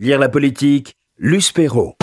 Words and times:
Lire 0.00 0.20
la 0.20 0.28
politique, 0.28 0.94
Luce 1.16 1.50
Perrault. 1.50 1.96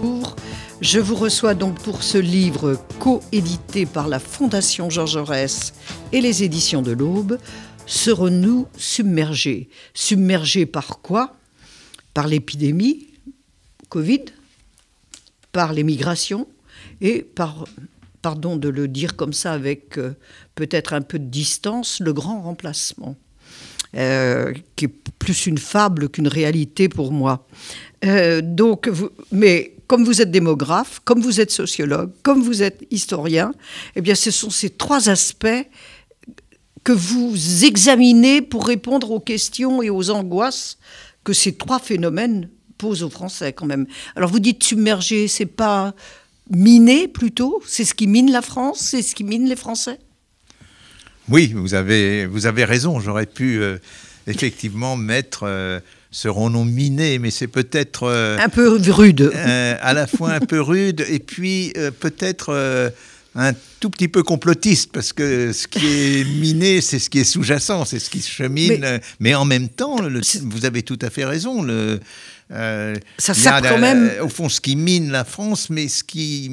Bonjour. 0.00 0.34
Je 0.80 0.98
vous 0.98 1.14
reçois 1.14 1.52
donc 1.52 1.78
pour 1.82 2.02
ce 2.02 2.16
livre 2.16 2.82
coédité 2.98 3.84
par 3.84 4.08
la 4.08 4.18
Fondation 4.18 4.88
Georges 4.88 5.12
Jaurès 5.12 5.74
et 6.12 6.22
les 6.22 6.42
éditions 6.42 6.80
de 6.80 6.92
l'Aube. 6.92 7.36
Serons-nous 7.84 8.66
submergés? 8.78 9.68
Submergés 9.92 10.64
par 10.64 11.02
quoi? 11.02 11.36
Par 12.14 12.26
l'épidémie, 12.26 13.08
Covid, 13.90 14.24
par 15.52 15.74
les 15.74 15.82
migrations 15.82 16.48
et 17.02 17.20
par, 17.20 17.66
pardon 18.22 18.56
de 18.56 18.70
le 18.70 18.88
dire 18.88 19.16
comme 19.16 19.34
ça 19.34 19.52
avec 19.52 19.98
euh, 19.98 20.14
peut-être 20.54 20.94
un 20.94 21.02
peu 21.02 21.18
de 21.18 21.26
distance, 21.26 22.00
le 22.00 22.14
grand 22.14 22.40
remplacement. 22.40 23.16
Euh, 23.96 24.54
qui 24.76 24.84
est 24.84 24.94
plus 25.18 25.46
une 25.46 25.58
fable 25.58 26.08
qu'une 26.10 26.28
réalité 26.28 26.88
pour 26.88 27.10
moi. 27.10 27.44
Euh, 28.04 28.40
donc, 28.40 28.88
mais 29.32 29.74
comme 29.88 30.04
vous 30.04 30.22
êtes 30.22 30.30
démographe, 30.30 31.00
comme 31.04 31.20
vous 31.20 31.40
êtes 31.40 31.50
sociologue, 31.50 32.12
comme 32.22 32.40
vous 32.40 32.62
êtes 32.62 32.86
historien, 32.92 33.50
eh 33.96 34.00
bien, 34.00 34.14
ce 34.14 34.30
sont 34.30 34.48
ces 34.48 34.70
trois 34.70 35.08
aspects 35.08 35.66
que 36.84 36.92
vous 36.92 37.64
examinez 37.64 38.42
pour 38.42 38.64
répondre 38.64 39.10
aux 39.10 39.18
questions 39.18 39.82
et 39.82 39.90
aux 39.90 40.10
angoisses 40.10 40.78
que 41.24 41.32
ces 41.32 41.56
trois 41.56 41.80
phénomènes 41.80 42.48
posent 42.78 43.02
aux 43.02 43.10
Français 43.10 43.52
quand 43.52 43.66
même. 43.66 43.86
Alors 44.14 44.30
vous 44.30 44.38
dites 44.38 44.62
submerger, 44.62 45.26
c'est 45.26 45.46
pas 45.46 45.94
miner 46.48 47.08
plutôt? 47.08 47.60
C'est 47.66 47.84
ce 47.84 47.94
qui 47.94 48.06
mine 48.06 48.30
la 48.30 48.40
France 48.40 48.78
C'est 48.78 49.02
ce 49.02 49.16
qui 49.16 49.24
mine 49.24 49.48
les 49.48 49.56
Français? 49.56 49.98
Oui, 51.28 51.52
vous 51.54 51.74
avez, 51.74 52.26
vous 52.26 52.46
avez 52.46 52.64
raison. 52.64 53.00
J'aurais 53.00 53.26
pu 53.26 53.60
euh, 53.60 53.78
effectivement 54.26 54.96
mettre 54.96 55.44
euh, 55.44 55.80
ce 56.10 56.28
renom 56.28 56.64
miné, 56.64 57.18
mais 57.18 57.30
c'est 57.30 57.46
peut-être... 57.46 58.04
Euh, 58.04 58.38
un 58.38 58.48
peu 58.48 58.68
rude. 58.68 59.32
à 59.34 59.92
la 59.92 60.06
fois 60.06 60.32
un 60.32 60.40
peu 60.40 60.60
rude 60.60 61.04
et 61.08 61.18
puis 61.18 61.72
peut-être 62.00 62.92
un 63.36 63.52
tout 63.78 63.90
petit 63.90 64.08
peu 64.08 64.24
complotiste, 64.24 64.90
parce 64.92 65.12
que 65.12 65.52
ce 65.52 65.68
qui 65.68 65.86
est 65.86 66.24
miné, 66.24 66.80
c'est 66.80 66.98
ce 66.98 67.08
qui 67.08 67.20
est 67.20 67.24
sous-jacent, 67.24 67.84
c'est 67.84 68.00
ce 68.00 68.10
qui 68.10 68.20
se 68.20 68.30
chemine. 68.30 69.00
Mais, 69.20 69.34
en 69.34 69.44
même 69.44 69.68
temps, 69.68 69.96
vous 70.42 70.64
avez 70.64 70.82
tout 70.82 70.98
à 71.00 71.10
fait 71.10 71.24
raison. 71.24 71.62
Le, 71.62 72.00
euh, 72.52 72.96
ça 73.18 73.34
sert 73.34 73.62
quand 73.62 73.78
même. 73.78 74.10
Au 74.20 74.28
fond, 74.28 74.48
ce 74.48 74.60
qui 74.60 74.74
mine 74.74 75.10
la 75.10 75.24
France, 75.24 75.70
mais 75.70 75.88
ce 75.88 76.02
qui. 76.02 76.46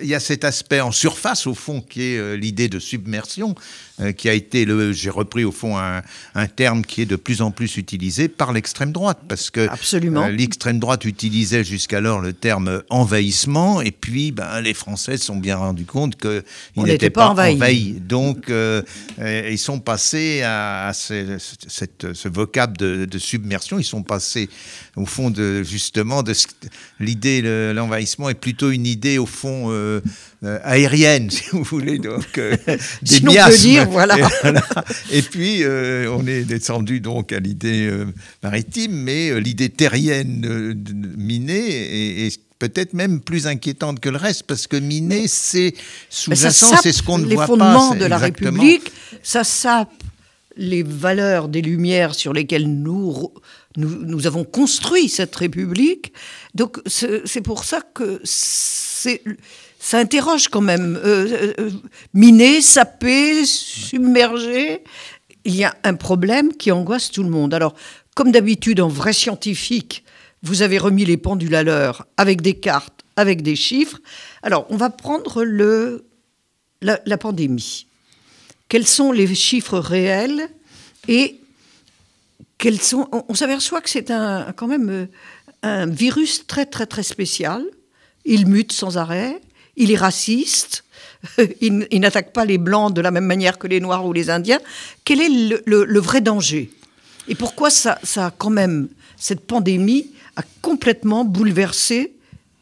Il 0.00 0.06
y 0.06 0.14
a 0.14 0.20
cet 0.20 0.44
aspect 0.44 0.80
en 0.80 0.92
surface, 0.92 1.46
au 1.46 1.54
fond, 1.54 1.80
qui 1.80 2.02
est 2.02 2.18
euh, 2.18 2.34
l'idée 2.34 2.68
de 2.68 2.78
submersion, 2.78 3.54
qui 4.10 4.28
a 4.28 4.32
été 4.32 4.64
le. 4.64 4.92
J'ai 4.92 5.10
repris, 5.10 5.44
au 5.44 5.52
fond, 5.52 5.78
un, 5.78 6.02
un, 6.34 6.46
terme 6.46 6.82
qui 6.82 7.02
est 7.02 7.06
de 7.06 7.16
plus 7.16 7.42
en 7.42 7.50
plus 7.50 7.76
utilisé 7.76 8.28
par 8.28 8.52
l'extrême 8.52 8.92
droite, 8.92 9.20
parce 9.28 9.50
que. 9.50 9.68
Absolument. 9.68 10.26
l'extrême 10.26 10.78
droite 10.78 11.04
utilisait 11.04 11.62
jusqu'alors 11.62 12.20
le 12.20 12.32
terme 12.32 12.82
envahissement, 12.90 13.80
et 13.80 13.92
puis 13.92 14.32
ben, 14.32 14.60
les 14.60 14.74
Français 14.74 15.16
se 15.16 15.26
sont 15.26 15.36
bien 15.36 15.56
rendus 15.56 15.84
compte 15.84 16.16
qu'ils 16.16 16.42
n'étaient 16.76 17.10
pas, 17.10 17.28
envahis. 17.28 18.00
Donc, 18.00 18.50
ils 19.18 19.58
sont 19.58 19.78
passés 19.78 20.42
à, 20.42 20.90
ce, 20.94 21.38
cette, 21.68 22.12
ce 22.12 22.28
vocable 22.28 22.76
de, 22.76 23.04
de 23.04 23.18
submersion, 23.18 23.78
ils 23.78 23.84
sont 23.84 24.02
passés 24.02 24.48
au 24.96 25.06
fond 25.06 25.30
de 25.30 25.62
justement 25.62 26.22
de 26.22 26.32
l'idée 27.00 27.42
de 27.42 27.72
l'envahissement 27.74 28.28
est 28.28 28.34
plutôt 28.34 28.70
une 28.70 28.86
idée 28.86 29.18
au 29.18 29.26
fond 29.26 29.68
euh, 29.70 30.00
euh, 30.44 30.58
aérienne, 30.64 31.30
si 31.30 31.44
vous 31.52 31.62
voulez, 31.62 31.98
donc 31.98 32.38
euh, 32.38 32.56
des 32.66 32.76
si 33.14 33.24
miasmes. 33.24 33.50
Peut 33.50 33.58
dire, 33.58 33.88
voilà. 33.90 34.16
Et, 35.10 35.22
puis 35.22 35.62
on 35.66 36.26
est 36.26 36.42
descendu 36.42 37.00
donc 37.00 37.32
à 37.32 37.38
l'idée 37.38 37.90
maritime, 38.42 38.92
mais 38.92 39.40
l'idée 39.40 39.68
terrienne 39.68 40.74
minée 41.16 42.26
est, 42.26 42.40
peut-être 42.58 42.92
même 42.92 43.20
plus 43.20 43.48
inquiétante 43.48 43.98
que 43.98 44.08
le 44.08 44.18
reste, 44.18 44.44
parce 44.44 44.68
que 44.68 44.76
miner, 44.76 45.26
c'est 45.26 45.74
sous-jacent, 46.08 46.76
c'est 46.80 46.92
ce 46.92 47.02
qu'on 47.02 47.18
ne 47.18 47.24
voit 47.24 47.34
pas. 47.34 47.52
Les 47.52 47.58
fondements 47.58 47.94
de 47.96 48.04
la 48.04 48.18
République, 48.18 48.92
ça 49.22 49.42
sape 49.42 49.90
les 50.56 50.82
valeurs 50.82 51.48
des 51.48 51.60
Lumières 51.60 52.14
sur 52.14 52.32
lesquelles 52.32 52.68
nous 52.68 53.32
nous, 53.76 54.26
avons 54.26 54.44
construit 54.44 55.08
cette 55.08 55.34
République. 55.34 56.12
Donc 56.54 56.80
c'est 56.86 57.40
pour 57.40 57.64
ça 57.64 57.80
que 57.94 58.20
ça 59.82 59.98
interroge 59.98 60.46
quand 60.46 60.60
même. 60.60 60.96
Euh, 61.04 61.54
euh, 61.58 61.70
miner, 62.14 62.60
saper, 62.60 63.44
submerger, 63.44 64.84
il 65.44 65.56
y 65.56 65.64
a 65.64 65.74
un 65.82 65.94
problème 65.94 66.52
qui 66.54 66.70
angoisse 66.70 67.10
tout 67.10 67.24
le 67.24 67.28
monde. 67.28 67.52
Alors, 67.52 67.74
comme 68.14 68.30
d'habitude, 68.30 68.80
en 68.80 68.86
vrai 68.86 69.12
scientifique, 69.12 70.04
vous 70.44 70.62
avez 70.62 70.78
remis 70.78 71.04
les 71.04 71.16
pendules 71.16 71.56
à 71.56 71.64
l'heure 71.64 72.06
avec 72.16 72.42
des 72.42 72.54
cartes, 72.54 73.02
avec 73.16 73.42
des 73.42 73.56
chiffres. 73.56 73.98
Alors, 74.44 74.66
on 74.70 74.76
va 74.76 74.88
prendre 74.88 75.42
le, 75.42 76.04
la, 76.80 77.18
pandémie. 77.18 77.88
Quels 78.68 78.86
sont 78.86 79.10
les 79.10 79.34
chiffres 79.34 79.80
réels 79.80 80.48
et 81.08 81.40
sont, 82.80 83.08
on, 83.10 83.34
s'aperçoit 83.34 83.80
que 83.80 83.90
c'est 83.90 84.12
un, 84.12 84.52
quand 84.52 84.68
même 84.68 84.88
euh, 84.88 85.06
un 85.64 85.86
virus 85.86 86.46
très 86.46 86.66
très 86.66 86.86
très 86.86 87.02
spécial. 87.02 87.64
Il 88.24 88.46
mute 88.46 88.70
sans 88.70 88.96
arrêt, 88.96 89.40
il 89.76 89.90
est 89.90 89.96
raciste, 89.96 90.84
il, 91.60 92.00
n'attaque 92.00 92.32
pas 92.32 92.44
les 92.44 92.58
blancs 92.58 92.92
de 92.92 93.00
la 93.00 93.10
même 93.10 93.24
manière 93.24 93.58
que 93.58 93.66
les 93.66 93.80
noirs 93.80 94.04
ou 94.06 94.12
les 94.12 94.30
indiens. 94.30 94.60
Quel 95.04 95.20
est 95.20 95.62
le, 95.64 96.00
vrai 96.00 96.20
danger? 96.20 96.70
Et 97.28 97.34
pourquoi 97.34 97.70
ça, 97.70 97.98
ça, 98.02 98.32
quand 98.36 98.50
même, 98.50 98.88
cette 99.16 99.46
pandémie 99.46 100.10
a 100.36 100.42
complètement 100.60 101.24
bouleversé 101.24 102.14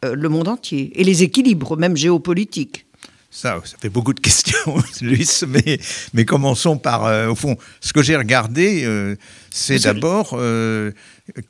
euh, 0.04 0.14
le 0.14 0.28
monde 0.28 0.48
entier 0.48 0.92
et 0.94 1.04
les 1.04 1.22
équilibres, 1.22 1.76
même 1.76 1.96
géopolitiques? 1.96 2.84
Ça, 3.32 3.60
ça 3.64 3.76
fait 3.80 3.88
beaucoup 3.88 4.12
de 4.12 4.18
questions, 4.18 4.76
Luis, 5.00 5.42
mais, 5.46 5.78
mais 6.14 6.24
commençons 6.24 6.76
par, 6.78 7.04
euh, 7.04 7.28
au 7.28 7.36
fond, 7.36 7.56
ce 7.80 7.92
que 7.92 8.02
j'ai 8.02 8.16
regardé, 8.16 8.82
euh, 8.84 9.14
c'est 9.52 9.84
d'abord 9.84 10.30
euh, 10.32 10.90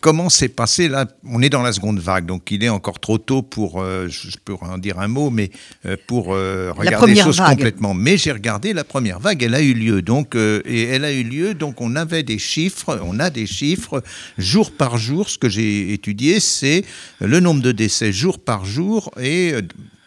comment 0.03 0.29
s'est 0.29 0.51
passé, 0.51 0.89
là, 0.89 1.07
on 1.25 1.41
est 1.41 1.49
dans 1.49 1.63
la 1.63 1.73
seconde 1.73 1.99
vague, 1.99 2.27
donc 2.27 2.51
il 2.51 2.63
est 2.63 2.69
encore 2.69 3.01
trop 3.01 3.17
tôt 3.17 3.41
pour, 3.41 3.83
je 3.83 4.37
peux 4.45 4.55
en 4.61 4.77
dire 4.77 4.99
un 4.99 5.09
mot, 5.09 5.31
mais 5.31 5.51
pour 6.07 6.27
regarder 6.27 7.15
les 7.15 7.21
choses 7.21 7.41
complètement. 7.41 7.95
Mais 7.95 8.19
j'ai 8.19 8.33
regardé 8.33 8.75
la 8.75 8.85
première 8.85 9.19
vague, 9.19 9.43
elle 9.43 9.55
a 9.55 9.63
eu 9.63 9.73
lieu, 9.73 10.03
donc, 10.03 10.35
et 10.35 10.85
elle 10.85 11.05
a 11.05 11.13
eu 11.13 11.23
lieu, 11.23 11.55
donc 11.55 11.81
on 11.81 11.97
avait 11.97 12.23
des 12.23 12.39
chiffres, 12.39 13.01
on 13.03 13.19
a 13.21 13.31
des 13.31 13.47
chiffres, 13.47 14.03
jour 14.37 14.71
par 14.71 14.99
jour, 14.99 15.31
ce 15.31 15.39
que 15.39 15.49
j'ai 15.49 15.95
étudié, 15.95 16.41
c'est 16.41 16.85
le 17.21 17.41
nombre 17.41 17.63
de 17.63 17.73
décès 17.73 18.13
jour 18.13 18.39
par 18.39 18.67
jour, 18.67 19.11
et 19.19 19.55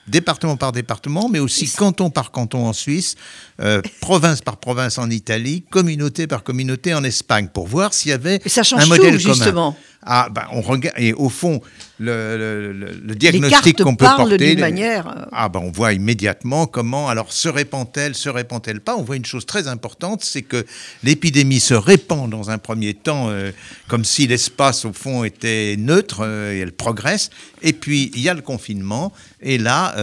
département 0.07 0.57
par 0.57 0.71
département, 0.71 1.29
mais 1.29 1.39
aussi 1.39 1.69
canton 1.69 2.09
par 2.09 2.31
canton 2.31 2.65
en 2.65 2.73
Suisse, 2.73 3.15
euh, 3.59 3.81
province 4.01 4.41
par 4.41 4.57
province 4.57 4.97
en 4.97 5.09
Italie, 5.11 5.63
communauté 5.69 6.25
par 6.25 6.43
communauté 6.43 6.93
en 6.95 7.03
Espagne, 7.03 7.49
pour 7.53 7.67
voir 7.67 7.93
s'il 7.93 8.09
y 8.09 8.13
avait 8.13 8.41
un 8.45 8.85
modèle 8.87 9.13
tout, 9.13 9.19
justement. 9.19 9.77
Ah, 10.05 10.27
ben, 10.29 10.43
on 10.51 10.61
regarde, 10.61 10.95
et 10.97 11.13
au 11.13 11.29
fond, 11.29 11.61
le, 11.97 12.73
le, 12.73 13.15
diagnostic 13.15 13.81
qu'on 13.81 13.95
peut 13.95 14.05
porter. 14.05 14.57
manière. 14.57 15.07
Euh, 15.07 15.25
ah, 15.31 15.47
ben, 15.47 15.61
on 15.63 15.71
voit 15.71 15.93
immédiatement 15.93 16.65
comment, 16.65 17.07
alors, 17.07 17.31
se 17.31 17.47
répand-elle, 17.47 18.13
se 18.13 18.27
répand-elle 18.27 18.81
pas? 18.81 18.97
On 18.97 19.03
voit 19.03 19.15
une 19.15 19.25
chose 19.25 19.45
très 19.45 19.69
importante, 19.69 20.21
c'est 20.23 20.41
que 20.41 20.65
l'épidémie 21.03 21.61
se 21.61 21.73
répand 21.73 22.29
dans 22.29 22.49
un 22.49 22.57
premier 22.57 22.95
temps, 22.95 23.29
euh, 23.29 23.51
comme 23.87 24.03
si 24.03 24.27
l'espace, 24.27 24.83
au 24.83 24.91
fond, 24.91 25.23
était 25.23 25.75
neutre, 25.77 26.27
et 26.51 26.59
elle 26.59 26.73
progresse. 26.73 27.29
Et 27.61 27.71
puis, 27.71 28.11
il 28.13 28.21
y 28.21 28.27
a 28.27 28.33
le 28.33 28.41
confinement, 28.41 29.13
et 29.41 29.57
là, 29.57 29.95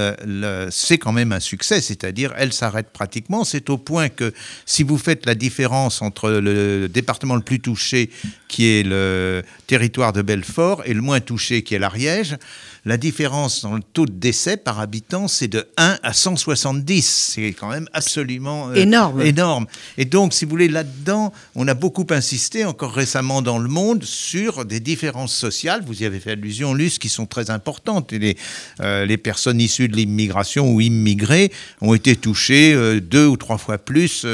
c'est 0.71 0.97
quand 0.97 1.13
même 1.13 1.33
un 1.33 1.41
succès, 1.41 1.81
c'est-à-dire, 1.83 2.33
elle 2.39 2.53
s'arrête 2.55 2.91
pratiquement 2.91 3.45
c'est 3.51 3.69
au 3.71 3.79
point 3.79 4.09
que 4.09 4.33
si 4.65 4.83
vous 4.83 4.99
faites 4.99 5.27
la 5.27 5.35
différence 5.35 6.03
entre 6.03 6.31
le 6.31 6.89
département 6.89 7.35
le 7.35 7.43
plus 7.43 7.61
touché, 7.61 8.11
qui 8.49 8.67
est 8.67 8.83
le 8.83 9.43
territoire 9.67 10.13
de 10.13 10.23
Belfort, 10.23 10.83
et 10.87 10.95
le 10.95 11.03
moins 11.03 11.21
touché, 11.21 11.63
qui 11.63 11.75
est 11.75 11.79
l'Ariège, 11.79 12.37
la 12.85 12.97
différence 12.97 13.63
dans 13.63 13.75
le 13.75 13.83
taux 13.83 14.07
de 14.07 14.13
décès 14.13 14.57
par 14.57 14.81
habitant, 14.81 15.29
c'est 15.29 15.49
de 15.49 15.67
1 15.77 15.99
à 16.03 16.13
170. 16.13 17.33
C'est 17.35 17.53
quand 17.53 17.69
même 17.69 17.89
absolument 17.93 18.71
euh, 18.71 18.75
énorme. 18.75 19.21
énorme. 19.21 19.67
Et 19.99 20.05
donc, 20.05 20.33
si 20.33 20.45
vous 20.45 20.51
voulez, 20.51 20.69
là-dedans, 20.69 21.33
on 21.55 21.69
a 21.69 21.75
beaucoup 21.75 22.07
insisté, 22.11 22.65
encore 22.65 22.93
récemment 22.93 23.43
dans 23.43 23.59
le 23.59 23.69
monde, 23.69 24.05
sur 24.05 24.65
des 24.65 24.81
différences 24.81 25.35
sociales. 25.35 25.83
Vous 25.87 26.03
y 26.03 26.07
avez 26.07 26.21
fait 26.21 26.33
allusion, 26.33 26.75
Luce, 26.75 26.99
qui 26.99 27.09
sont 27.09 27.27
très 27.27 27.51
importantes. 27.51 28.13
Et 28.13 28.19
les, 28.19 28.37
euh, 28.81 29.05
les 29.05 29.19
personnes 29.19 29.61
issues 29.61 29.89
de 29.89 29.97
l'immigration 29.97 30.73
ou 30.73 30.81
immigrées 30.81 31.53
ont 31.81 31.95
été 31.95 32.17
touchées 32.17 32.73
euh, 32.75 33.01
deux 33.01 33.27
ou 33.27 33.37
trois 33.37 33.59
fois 33.59 33.79
plus 33.79 34.27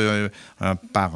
par 0.92 1.12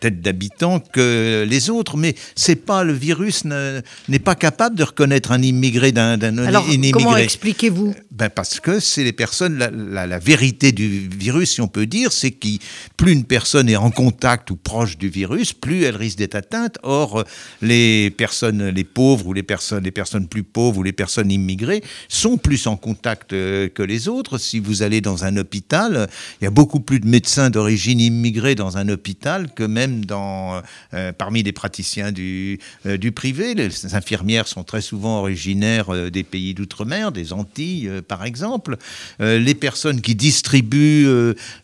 tête 0.00 0.20
d'habitant 0.20 0.80
que 0.80 1.46
les 1.48 1.70
autres. 1.70 1.96
Mais 1.96 2.14
c'est 2.34 2.56
pas 2.56 2.84
le 2.84 2.92
virus 2.92 3.44
n'est 3.44 4.18
pas 4.18 4.34
capable 4.34 4.76
de 4.76 4.84
reconnaître 4.84 5.32
un 5.32 5.42
immigré 5.42 5.92
d'un 5.92 6.16
Alors, 6.48 6.66
comment 6.92 7.16
expliquez-vous 7.16 7.94
ben 8.10 8.28
Parce 8.28 8.60
que 8.60 8.80
c'est 8.80 9.04
les 9.04 9.12
personnes, 9.12 9.58
la, 9.58 10.06
la, 10.06 10.18
vérité 10.18 10.72
du 10.72 11.08
virus, 11.08 11.52
si 11.52 11.60
on 11.60 11.68
peut 11.68 11.86
dire, 11.86 12.12
c'est 12.12 12.30
que 12.30 12.48
plus 12.96 13.12
une 13.12 13.24
personne 13.24 13.68
est 13.68 13.76
en 13.76 13.90
contact 13.90 14.50
ou 14.50 14.56
proche 14.56 14.98
du 14.98 15.08
virus, 15.08 15.52
plus 15.52 15.84
elle 15.84 15.96
risque 15.96 16.18
d'être 16.18 16.34
atteinte. 16.34 16.78
Or, 16.82 17.24
les 17.62 18.10
personnes, 18.10 18.68
les 18.68 18.84
pauvres 18.84 19.26
ou 19.26 19.32
les 19.32 19.42
personnes, 19.42 19.84
les 19.84 19.90
personnes 19.90 20.28
plus 20.28 20.42
pauvres 20.42 20.78
ou 20.78 20.82
les 20.82 20.92
personnes 20.92 21.30
immigrées 21.30 21.82
sont 22.08 22.36
plus 22.36 22.66
en 22.66 22.76
contact 22.76 23.32
euh, 23.32 23.68
que 23.68 23.82
les 23.82 24.08
autres. 24.08 24.38
Si 24.38 24.58
vous 24.58 24.82
allez 24.82 25.00
dans 25.00 25.24
un 25.24 25.36
hôpital, 25.36 26.08
il 26.40 26.44
y 26.44 26.46
a 26.46 26.50
beaucoup 26.50 26.80
plus 26.80 27.00
de 27.00 27.06
médecins 27.06 27.50
d'origine 27.50 28.00
immigrée 28.00 28.54
dans 28.54 28.76
un 28.76 28.88
hôpital 28.88 29.52
que 29.54 29.64
même 29.64 30.04
dans, 30.04 30.62
euh, 30.94 31.12
parmi 31.12 31.42
les 31.42 31.52
praticiens 31.52 32.12
du, 32.12 32.58
euh, 32.86 32.96
du 32.96 33.12
privé. 33.12 33.54
Les 33.54 33.94
infirmières 33.94 34.48
sont 34.48 34.64
très 34.64 34.80
souvent 34.80 35.20
originaires 35.20 36.10
des 36.10 36.22
pays 36.22 36.37
d'outre-mer, 36.54 37.12
des 37.12 37.32
Antilles 37.32 37.90
par 38.06 38.24
exemple. 38.24 38.76
les 39.20 39.54
personnes 39.54 40.00
qui 40.00 40.14
distribuent 40.14 41.06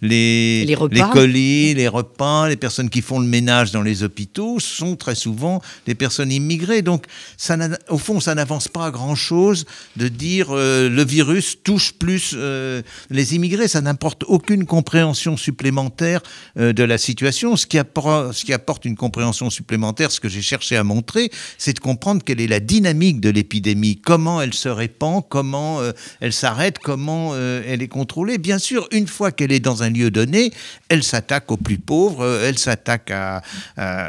les, 0.03 0.65
les, 0.65 0.77
les 0.91 1.03
colis, 1.13 1.75
les 1.75 1.89
repas, 1.89 2.49
les 2.49 2.57
personnes 2.57 2.91
qui 2.91 3.03
font 3.03 3.21
le 3.21 3.27
ménage 3.27 3.73
dans 3.73 3.83
les 3.83 4.03
hôpitaux 4.03 4.61
sont 4.61 4.97
très 4.97 5.15
souvent 5.15 5.63
des 5.87 5.95
personnes 5.95 6.33
immigrées. 6.33 6.83
Donc, 6.83 7.07
ça 7.37 7.57
au 7.89 7.99
fond, 7.99 8.21
ça 8.21 8.35
n'avance 8.35 8.69
pas 8.69 8.87
à 8.87 8.91
grand-chose 8.91 9.65
de 9.97 10.09
dire 10.09 10.49
euh, 10.51 10.89
le 10.89 11.05
virus 11.05 11.59
touche 11.63 11.93
plus 11.93 12.35
euh, 12.35 12.83
les 13.11 13.35
immigrés. 13.35 13.69
Ça 13.69 13.81
n'apporte 13.81 14.25
aucune 14.27 14.67
compréhension 14.67 15.37
supplémentaire 15.37 16.21
euh, 16.59 16.73
de 16.73 16.83
la 16.83 16.99
situation. 16.99 17.57
Ce 17.57 17.67
qui, 17.67 17.79
apporte, 17.79 18.33
ce 18.33 18.45
qui 18.45 18.53
apporte 18.53 18.85
une 18.85 18.97
compréhension 18.97 19.51
supplémentaire, 19.51 20.11
ce 20.11 20.21
que 20.21 20.29
j'ai 20.29 20.43
cherché 20.43 20.77
à 20.77 20.85
montrer, 20.85 21.31
c'est 21.59 21.75
de 21.75 21.81
comprendre 21.81 22.23
quelle 22.25 22.41
est 22.41 22.47
la 22.47 22.61
dynamique 22.61 23.21
de 23.21 23.31
l'épidémie, 23.31 23.97
comment 23.97 24.41
elle 24.41 24.55
se 24.55 24.64
répand, 24.69 25.23
comment 25.29 25.81
elle 26.21 26.33
s'arrête, 26.33 26.79
comment 26.79 27.37
elle 27.37 27.83
est 27.83 27.89
contrôlée. 27.89 28.39
Bien 28.39 28.59
sûr, 28.59 28.89
une 28.93 29.07
fois 29.07 29.33
qu'elle 29.33 29.53
est 29.53 29.61
dans 29.61 29.83
un 29.83 29.91
lieu 29.91 30.11
donné, 30.11 30.53
elle 30.89 31.03
s'attaque 31.03 31.51
aux 31.51 31.57
plus 31.57 31.79
pauvres, 31.79 32.41
elle 32.45 32.59
s'attaque 32.59 33.13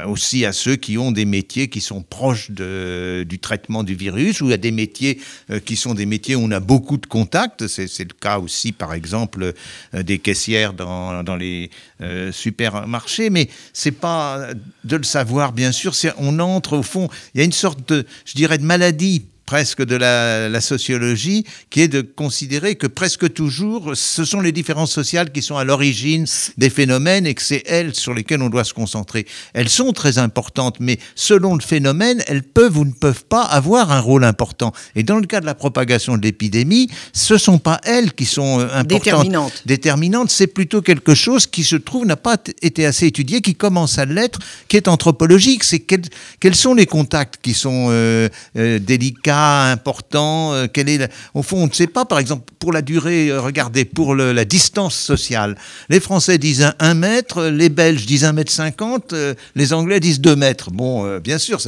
aussi 0.07 0.45
à 0.45 0.53
ceux 0.53 0.75
qui 0.75 0.97
ont 0.97 1.11
des 1.11 1.25
métiers 1.25 1.69
qui 1.69 1.81
sont 1.81 2.01
proches 2.01 2.51
du 2.51 3.39
traitement 3.39 3.83
du 3.83 3.95
virus 3.95 4.41
ou 4.41 4.51
à 4.51 4.57
des 4.57 4.71
métiers 4.71 5.19
euh, 5.51 5.59
qui 5.59 5.75
sont 5.75 5.93
des 5.93 6.05
métiers 6.05 6.35
où 6.35 6.41
on 6.41 6.51
a 6.51 6.59
beaucoup 6.59 6.97
de 6.97 7.05
contacts. 7.05 7.67
C'est 7.67 7.99
le 7.99 8.13
cas 8.19 8.39
aussi, 8.39 8.71
par 8.71 8.93
exemple, 8.93 9.53
euh, 9.93 10.03
des 10.03 10.19
caissières 10.19 10.73
dans, 10.73 11.23
dans 11.23 11.35
les 11.35 11.69
euh, 12.01 12.31
supermarchés. 12.31 13.29
Mais 13.29 13.49
c'est 13.73 13.91
pas 13.91 14.49
de 14.83 14.95
le 14.95 15.03
savoir, 15.03 15.51
bien 15.51 15.71
sûr. 15.71 15.93
On 16.17 16.39
entre 16.39 16.77
au 16.77 16.83
fond. 16.83 17.09
Il 17.33 17.39
y 17.39 17.41
a 17.41 17.45
une 17.45 17.51
sorte 17.51 17.93
je 18.25 18.33
dirais, 18.33 18.57
de 18.57 18.63
maladie 18.63 19.25
presque 19.45 19.83
de 19.83 19.95
la, 19.95 20.61
sociologie, 20.61 21.45
qui 21.69 21.81
est 21.81 21.87
de 21.87 22.01
considérer 22.01 22.75
que 22.75 22.87
presque 22.87 23.31
toujours, 23.33 23.91
ce 23.95 24.25
sont 24.25 24.41
les 24.41 24.51
différences 24.51 24.91
sociales 24.91 25.31
qui 25.31 25.41
sont 25.41 25.57
à 25.57 25.63
l'origine 25.63 26.25
des 26.57 26.69
phénomènes 26.69 27.27
et 27.27 27.33
que 27.35 27.41
c'est 27.41 27.63
elles 27.67 27.93
sur 27.93 28.13
lesquelles 28.13 28.41
on 28.41 28.49
doit 28.49 28.63
se 28.63 28.73
concentrer. 28.73 29.25
Elles 29.53 29.69
sont 29.69 29.91
très 29.91 30.17
importantes, 30.17 30.77
mais 30.79 30.97
selon 31.13 31.55
le 31.55 31.61
phénomène, 31.61 32.23
elles 32.27 32.43
peuvent 32.43 32.77
ou 32.77 32.85
ne 32.85 32.91
peuvent 32.91 33.25
pas 33.25 33.43
avoir 33.43 33.91
un 33.91 33.99
rôle 33.99 34.23
important. 34.23 34.73
Et 34.95 35.03
dans 35.03 35.19
le 35.19 35.27
cas 35.27 35.41
de 35.41 35.45
la 35.45 35.55
propagation 35.55 36.17
de 36.17 36.23
l'épidémie, 36.23 36.89
ce 37.13 37.37
sont 37.37 37.59
pas 37.59 37.79
elles 37.83 38.13
qui 38.13 38.25
sont 38.25 38.59
euh, 38.59 38.65
importantes. 38.65 38.87
Déterminantes. 38.87 39.63
Déterminantes, 39.65 40.31
c'est 40.31 40.47
plutôt 40.47 40.81
quelque 40.81 41.13
chose 41.13 41.45
qui 41.45 41.63
se 41.63 41.75
trouve 41.75 42.05
n'a 42.05 42.15
pas 42.15 42.37
été 42.61 42.85
assez 42.85 43.07
étudié, 43.07 43.41
qui 43.41 43.55
commence 43.55 43.99
à 43.99 44.05
l'être, 44.05 44.39
qui 44.67 44.77
est 44.77 44.87
anthropologique. 44.87 45.63
C'est 45.63 45.79
quels, 45.79 46.55
sont 46.55 46.73
les 46.73 46.85
contacts 46.85 47.37
qui 47.41 47.53
sont 47.53 47.87
euh, 47.89 48.29
euh, 48.57 48.79
délicats 48.79 49.34
important 49.35 50.53
euh, 50.53 50.67
est 50.75 51.11
Au 51.33 51.41
fond, 51.41 51.57
on 51.57 51.67
ne 51.67 51.71
sait 51.73 51.87
pas, 51.87 52.05
par 52.05 52.19
exemple, 52.19 52.51
pour 52.59 52.71
la 52.71 52.81
durée, 52.81 53.29
euh, 53.29 53.41
regardez, 53.41 53.85
pour 53.85 54.15
la 54.15 54.45
distance 54.45 54.95
sociale. 54.95 55.55
Les 55.89 55.99
Français 55.99 56.37
disent 56.37 56.71
1 56.79 56.93
mètre, 56.93 57.45
les 57.45 57.69
Belges 57.69 58.05
disent 58.05 58.25
1 58.25 58.33
mètre 58.33 58.51
50, 58.51 59.13
euh, 59.13 59.33
les 59.55 59.73
Anglais 59.73 59.99
disent 59.99 60.21
2 60.21 60.35
mètres. 60.35 60.71
Bon, 60.71 61.19
bien 61.19 61.37
sûr, 61.37 61.59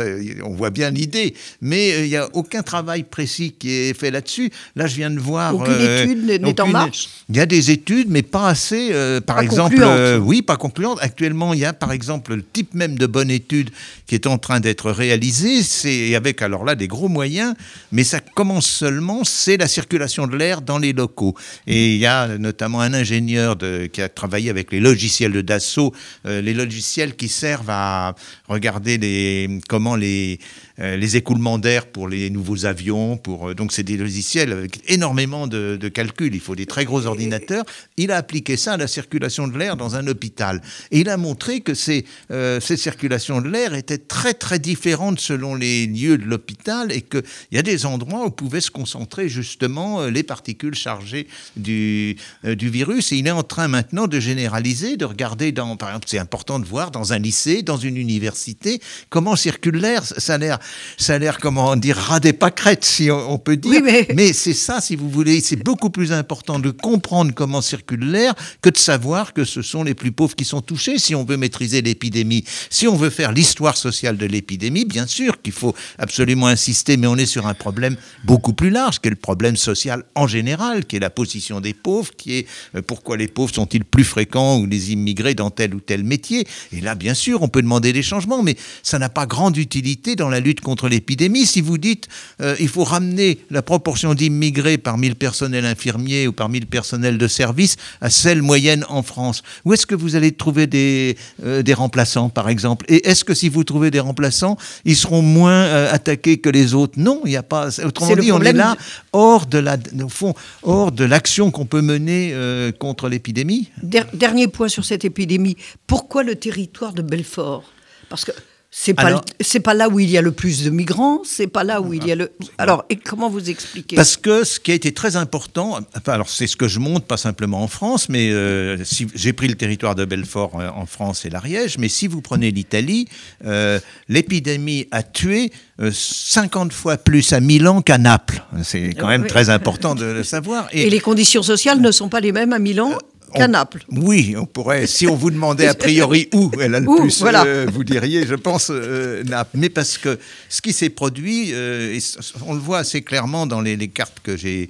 on 0.44 0.54
voit 0.54 0.70
bien 0.70 0.90
l'idée, 0.90 1.34
mais 1.62 2.06
il 2.06 2.10
n'y 2.10 2.18
a 2.18 2.30
aucun 2.34 2.64
travail 2.64 3.04
précis 3.04 3.56
qui 3.58 3.72
est 3.72 3.98
fait 3.98 4.12
là-dessus. 4.12 4.52
Là, 4.76 4.88
je 4.88 4.96
viens 4.96 5.10
de 5.10 5.20
voir... 5.20 5.56
Aucune 5.56 5.82
étude 5.82 6.26
n'est 6.26 6.62
en 6.62 6.68
marche 6.68 7.10
Il 7.30 7.38
y 7.38 7.40
a 7.40 7.46
des 7.46 7.72
études, 7.72 8.10
mais 8.10 8.22
pas 8.22 8.50
assez. 8.50 8.92
par 9.26 9.40
exemple, 9.40 9.86
oui, 10.22 10.42
pas 10.42 10.58
concluantes. 10.58 11.00
Actuellement, 11.02 11.54
il 11.54 11.60
y 11.60 11.66
a, 11.66 11.74
par 11.74 11.92
exemple, 11.92 12.36
le 12.36 12.44
type 12.44 12.74
même 12.74 12.98
de 12.98 13.06
bonne 13.06 13.32
étude 13.32 13.70
qui 14.06 14.16
est 14.16 14.28
en 14.28 14.38
train 14.38 14.60
d'être 14.60 14.92
réalisé, 14.92 15.64
c'est 15.64 16.16
avec 16.16 16.42
alors 16.42 16.66
là 16.66 16.76
des 16.76 16.88
gros 16.88 17.10
moyens, 17.10 17.54
mais 17.92 18.04
ça 18.04 18.20
commence 18.20 18.68
seulement, 18.68 19.24
c'est 19.24 19.58
la 19.58 19.68
circulation 19.68 20.28
de 20.28 20.36
l'air 20.36 20.62
dans 20.62 20.78
les 20.78 20.94
locaux. 20.94 21.36
Et 21.66 21.94
il 21.94 22.00
y 22.00 22.06
a 22.06 22.38
notamment 22.38 22.82
un 22.82 22.94
ingénieur 22.94 23.58
qui 23.92 24.02
a 24.02 24.10
travaillé 24.10 24.50
avec 24.50 24.72
les 24.72 24.80
logiciels 24.80 25.32
de 25.32 25.42
Dassault, 25.42 25.94
euh, 26.26 26.42
les 26.42 26.54
logiciels 26.54 27.16
qui 27.16 27.28
servent 27.28 27.70
à 27.70 28.16
regarder 28.48 28.98
les, 28.98 29.60
comment 29.68 29.96
les, 29.96 30.40
les 30.78 31.18
écoulements 31.18 31.58
d'air 31.58 31.88
pour 31.88 32.08
les 32.08 32.30
nouveaux 32.30 32.66
avions. 32.66 33.18
Pour, 33.18 33.50
euh, 33.50 33.56
donc 33.56 33.72
c'est 33.72 33.84
des 33.84 33.98
logiciels 33.98 34.52
avec 34.52 34.80
énormément 34.88 35.48
de, 35.48 35.78
calculs. 35.88 36.34
Il 36.34 36.42
faut 36.42 36.56
des 36.56 36.66
très 36.66 36.86
gros 36.86 37.06
ordinateurs. 37.06 37.66
Il 37.98 38.12
a 38.12 38.18
appliqué 38.18 38.58
ça 38.58 38.74
à 38.74 38.78
la 38.78 38.88
circulation 38.88 39.48
de 39.48 39.58
l'air 39.58 39.78
dans 39.78 39.96
un 39.96 40.08
hôpital. 40.08 40.62
Et 40.92 41.00
il 41.00 41.10
a 41.10 41.18
montré 41.18 41.62
que 41.62 41.74
ces, 41.74 42.06
ces 42.30 42.78
circulations 42.78 43.42
de 43.42 43.50
l'air 43.50 43.74
étaient 43.74 43.98
très 43.98 44.34
très 44.34 44.60
différentes 44.60 45.20
selon 45.20 45.56
les 45.56 45.88
lieux 45.88 46.18
de 46.18 46.26
l'hôpital 46.26 46.92
et 46.92 47.02
qu'il 47.02 47.24
y 47.52 47.58
a 47.58 47.62
des 47.62 47.86
endroits 47.86 48.26
où 48.26 48.32
pouvaient 48.32 48.62
se 48.62 48.72
concentrer 48.72 49.30
justement 49.30 50.02
euh, 50.02 50.10
les 50.10 50.24
particules 50.24 50.76
chargées 50.76 51.28
du, 51.56 52.18
euh, 52.46 52.56
du 52.56 52.70
virus. 52.70 53.12
Et 53.12 53.18
il 53.18 53.28
est 53.28 53.32
en 53.32 53.44
train 53.44 53.68
maintenant 53.68 54.08
de 54.08 54.20
généraliser, 54.20 54.98
de 54.98 55.06
regarder 55.06 55.52
dans, 55.52 55.76
par 55.78 55.90
exemple, 55.90 56.06
c'est 56.08 56.20
important 56.20 56.60
de 56.60 56.66
voir 56.66 56.92
dans 56.92 57.14
un 57.14 57.20
lycée, 57.20 57.64
dans 57.64 57.78
une 57.78 57.98
université, 57.98 58.82
comment 59.10 59.36
circule 59.36 59.78
l'air. 59.78 60.04
Ça 60.04 60.36
a 60.36 60.38
l'air, 60.38 60.60
ça 60.98 61.16
a 61.16 61.20
l'air, 61.20 61.38
comment 61.40 61.76
dire, 61.76 61.98
ras 61.98 62.20
des 62.20 62.34
pâquerettes, 62.34 62.86
si 62.86 63.10
on, 63.12 63.38
peut 63.38 63.58
dire. 63.58 63.82
mais, 63.84 64.08
mais 64.16 64.34
c'est 64.34 64.54
ça, 64.54 64.82
si 64.82 64.96
vous 64.96 65.10
voulez, 65.10 65.42
c'est 65.42 65.64
beaucoup 65.64 65.90
plus 65.90 66.12
important 66.12 66.60
de 66.60 66.72
comprendre 66.72 67.34
comment 67.34 67.62
circule 67.62 68.12
l'air 68.12 68.34
que 68.62 68.70
de 68.70 68.78
savoir 68.78 69.34
que 69.34 69.44
ce 69.46 69.62
sont 69.62 69.84
les 69.84 69.94
plus 69.94 70.12
pauvres 70.12 70.36
qui 70.36 70.46
sont 70.46 70.62
touchés. 70.62 71.00
Si 71.00 71.16
on 71.16 71.24
veut 71.24 71.38
maîtriser 71.38 71.82
l'épidémie, 71.82 72.44
si 72.70 72.88
on 72.88 72.96
veut 72.96 73.10
faire 73.10 73.32
l'histoire 73.32 73.78
sociale 73.78 74.18
de 74.18 74.26
l'épidémie, 74.26 74.86
bien 74.86 75.08
sûr 75.08 75.42
qu'il 75.42 75.54
faut 75.54 75.76
absolument 75.98 76.48
insister, 76.48 76.98
mais 76.98 77.08
on 77.08 77.16
est 77.16 77.26
sur 77.26 77.48
un 77.48 77.54
problème 77.54 77.96
beaucoup 78.24 78.54
plus 78.54 78.70
large, 78.70 79.00
qui 79.00 79.08
est 79.08 79.12
le 79.12 79.16
problème 79.16 79.56
social 79.56 80.04
en 80.16 80.28
général, 80.28 80.86
qui 80.86 80.96
est 80.96 81.00
la 81.00 81.10
position 81.10 81.62
des 81.62 81.74
pauvres, 81.74 82.12
qui 82.16 82.38
est 82.38 82.48
euh, 82.76 82.82
pourquoi 82.82 83.18
les 83.18 83.28
pauvres 83.28 83.54
sont-ils 83.54 83.84
plus 83.84 84.04
fréquents 84.04 84.60
ou 84.60 84.66
les 84.66 84.92
immigrés 84.92 85.34
dans 85.34 85.50
tel 85.50 85.74
ou 85.74 85.80
tel 85.80 86.04
métier. 86.04 86.48
Et 86.72 86.82
là, 86.82 86.96
bien 86.96 87.14
sûr, 87.14 87.42
on 87.42 87.48
peut 87.48 87.62
demander 87.62 87.94
des 87.94 88.04
changements, 88.04 88.44
mais 88.44 88.56
ça 88.84 89.00
n'a 89.00 89.10
pas 89.10 89.26
grande 89.26 89.58
utilité 89.58 90.16
dans 90.16 90.30
la 90.30 90.40
lutte 90.40 90.57
contre 90.62 90.90
l'épidémie. 90.90 91.46
Si 91.46 91.62
vous 91.62 91.78
dites 91.78 92.08
euh, 92.42 92.56
il 92.60 92.68
faut 92.68 92.84
ramener 92.84 93.40
la 93.50 93.62
proportion 93.62 94.14
d'immigrés 94.14 94.78
parmi 94.78 95.10
le 95.10 95.16
personnel 95.16 95.66
infirmier 95.66 96.28
ou 96.28 96.34
parmi 96.34 96.60
le 96.60 96.66
personnel 96.66 97.18
de 97.18 97.28
service 97.28 97.76
à 98.02 98.10
celle 98.10 98.42
moyenne 98.42 98.86
en 98.90 99.04
France, 99.04 99.44
où 99.66 99.74
est-ce 99.74 99.86
que 99.86 99.96
vous 99.96 100.16
allez 100.16 100.32
trouver 100.32 100.68
des, 100.68 101.18
euh, 101.44 101.62
des 101.62 101.74
remplaçants, 101.74 102.30
par 102.30 102.50
exemple? 102.50 102.86
Et 102.90 103.08
est-ce 103.08 103.24
que 103.24 103.34
si 103.34 103.50
vous 103.50 103.64
trouvez 103.64 103.92
des 103.92 104.00
remplaçants, 104.00 104.58
ils 104.86 104.96
seront 104.96 105.22
moins 105.22 105.64
attaqués 105.86 106.38
que 106.38 106.50
les 106.50 106.74
autres? 106.74 106.94
Non, 106.98 107.22
il 107.26 107.30
n'y 107.30 107.38
a 107.38 107.44
pas 107.44 107.70
Autrement 107.84 108.16
dit, 108.16 108.32
on 108.32 108.42
est 108.42 108.54
là 108.54 108.76
hors 109.14 109.46
de 109.46 109.58
la, 109.58 109.78
au 110.04 110.10
fond, 110.10 110.34
hors 110.64 110.92
de 110.92 111.04
l'action 111.04 111.52
qu'on 111.52 111.66
peut 111.66 111.82
mener 111.82 112.32
euh, 112.34 112.72
contre 112.72 113.10
l'épidémie. 113.10 113.70
Dernier 113.82 114.48
point 114.48 114.68
sur 114.68 114.86
cette 114.86 115.06
épidémie. 115.06 115.58
Pourquoi 115.86 116.24
le 116.24 116.36
territoire 116.36 116.94
de 116.94 117.02
Belfort? 117.02 117.64
Parce 118.10 118.26
que 118.26 118.32
c'est 118.70 118.94
pas 118.94 119.24
c'est 119.40 119.62
pas 119.62 119.74
là 119.74 119.88
où 119.88 120.00
il 120.00 120.10
y 120.10 120.18
a 120.18 120.22
le 120.22 120.34
plus 120.34 120.66
de 120.66 120.70
migrants, 120.70 121.22
c'est 121.24 121.48
pas 121.48 121.64
là 121.64 121.82
où 121.82 121.94
il 121.94 122.06
y 122.06 122.12
a 122.12 122.16
le. 122.16 122.32
Alors, 122.58 122.84
et 122.90 122.98
comment 122.98 123.30
vous 123.30 123.50
expliquez? 123.50 123.96
Parce 123.96 124.18
que 124.18 124.44
ce 124.44 124.60
qui 124.60 124.72
a 124.72 124.74
été 124.74 124.94
très 124.94 125.16
important, 125.16 125.80
alors 126.06 126.30
c'est 126.30 126.48
ce 126.48 126.58
que 126.58 126.68
je 126.68 126.80
montre 126.80 127.06
pas 127.06 127.16
simplement 127.16 127.64
en 127.64 127.68
France, 127.68 128.10
mais 128.10 128.30
euh, 128.30 128.84
si 128.84 129.08
j'ai 129.16 129.32
pris 129.32 129.48
le 129.48 129.56
territoire 129.56 129.96
de 129.96 130.04
Belfort 130.04 130.60
euh, 130.60 130.70
en 130.70 130.86
France 130.86 131.26
et 131.26 131.30
l'Ariège, 131.30 131.78
mais 131.78 131.88
si 131.88 132.08
vous 132.08 132.22
prenez 132.22 132.52
l'Italie, 132.52 133.08
euh, 133.46 133.80
l'épidémie 134.10 134.88
a 134.92 135.02
tué 135.02 135.52
50 135.80 136.74
fois 136.74 136.98
plus 136.98 137.32
à 137.32 137.40
Milan 137.40 137.82
qu'à 137.82 137.98
Naples. 137.98 138.44
C'est 138.64 138.94
quand 138.96 139.08
même 139.08 139.28
très 139.28 139.50
important 139.50 139.96
de 139.96 140.06
le 140.06 140.24
savoir. 140.24 140.68
Et, 140.74 140.90
les 140.90 141.00
conditions 141.00 141.44
sociales 141.44 141.80
ne 141.80 141.92
sont 141.92 142.10
pas 142.10 142.20
les 142.20 142.34
mêmes 142.34 142.52
à 142.52 142.60
Milan? 142.60 142.98
Qu'à 143.34 143.48
Naples. 143.48 143.84
Oui, 143.92 144.36
on 144.38 144.46
pourrait. 144.46 144.88
Si 144.88 145.08
on 145.08 145.16
vous 145.16 145.32
demandait 145.32 145.68
a 145.68 145.74
priori 145.74 146.30
où 146.34 146.52
elle 146.60 146.76
a 146.76 146.80
le 146.80 146.86
plus, 146.86 147.24
euh, 147.24 147.68
vous 147.72 147.84
diriez, 147.84 148.26
je 148.26 148.36
pense, 148.36 148.70
euh, 148.72 149.24
Naples. 149.24 149.58
Mais 149.58 149.70
parce 149.70 149.98
que 149.98 150.18
ce 150.50 150.62
qui 150.62 150.74
s'est 150.74 150.90
produit, 150.90 151.52
et 151.52 152.00
on 152.46 152.54
le 152.54 152.60
voit 152.60 152.80
assez 152.80 153.02
clairement 153.02 153.48
dans 153.48 153.62
les, 153.62 153.88
cartes 153.88 154.20
que 154.24 154.36
j'ai 154.36 154.70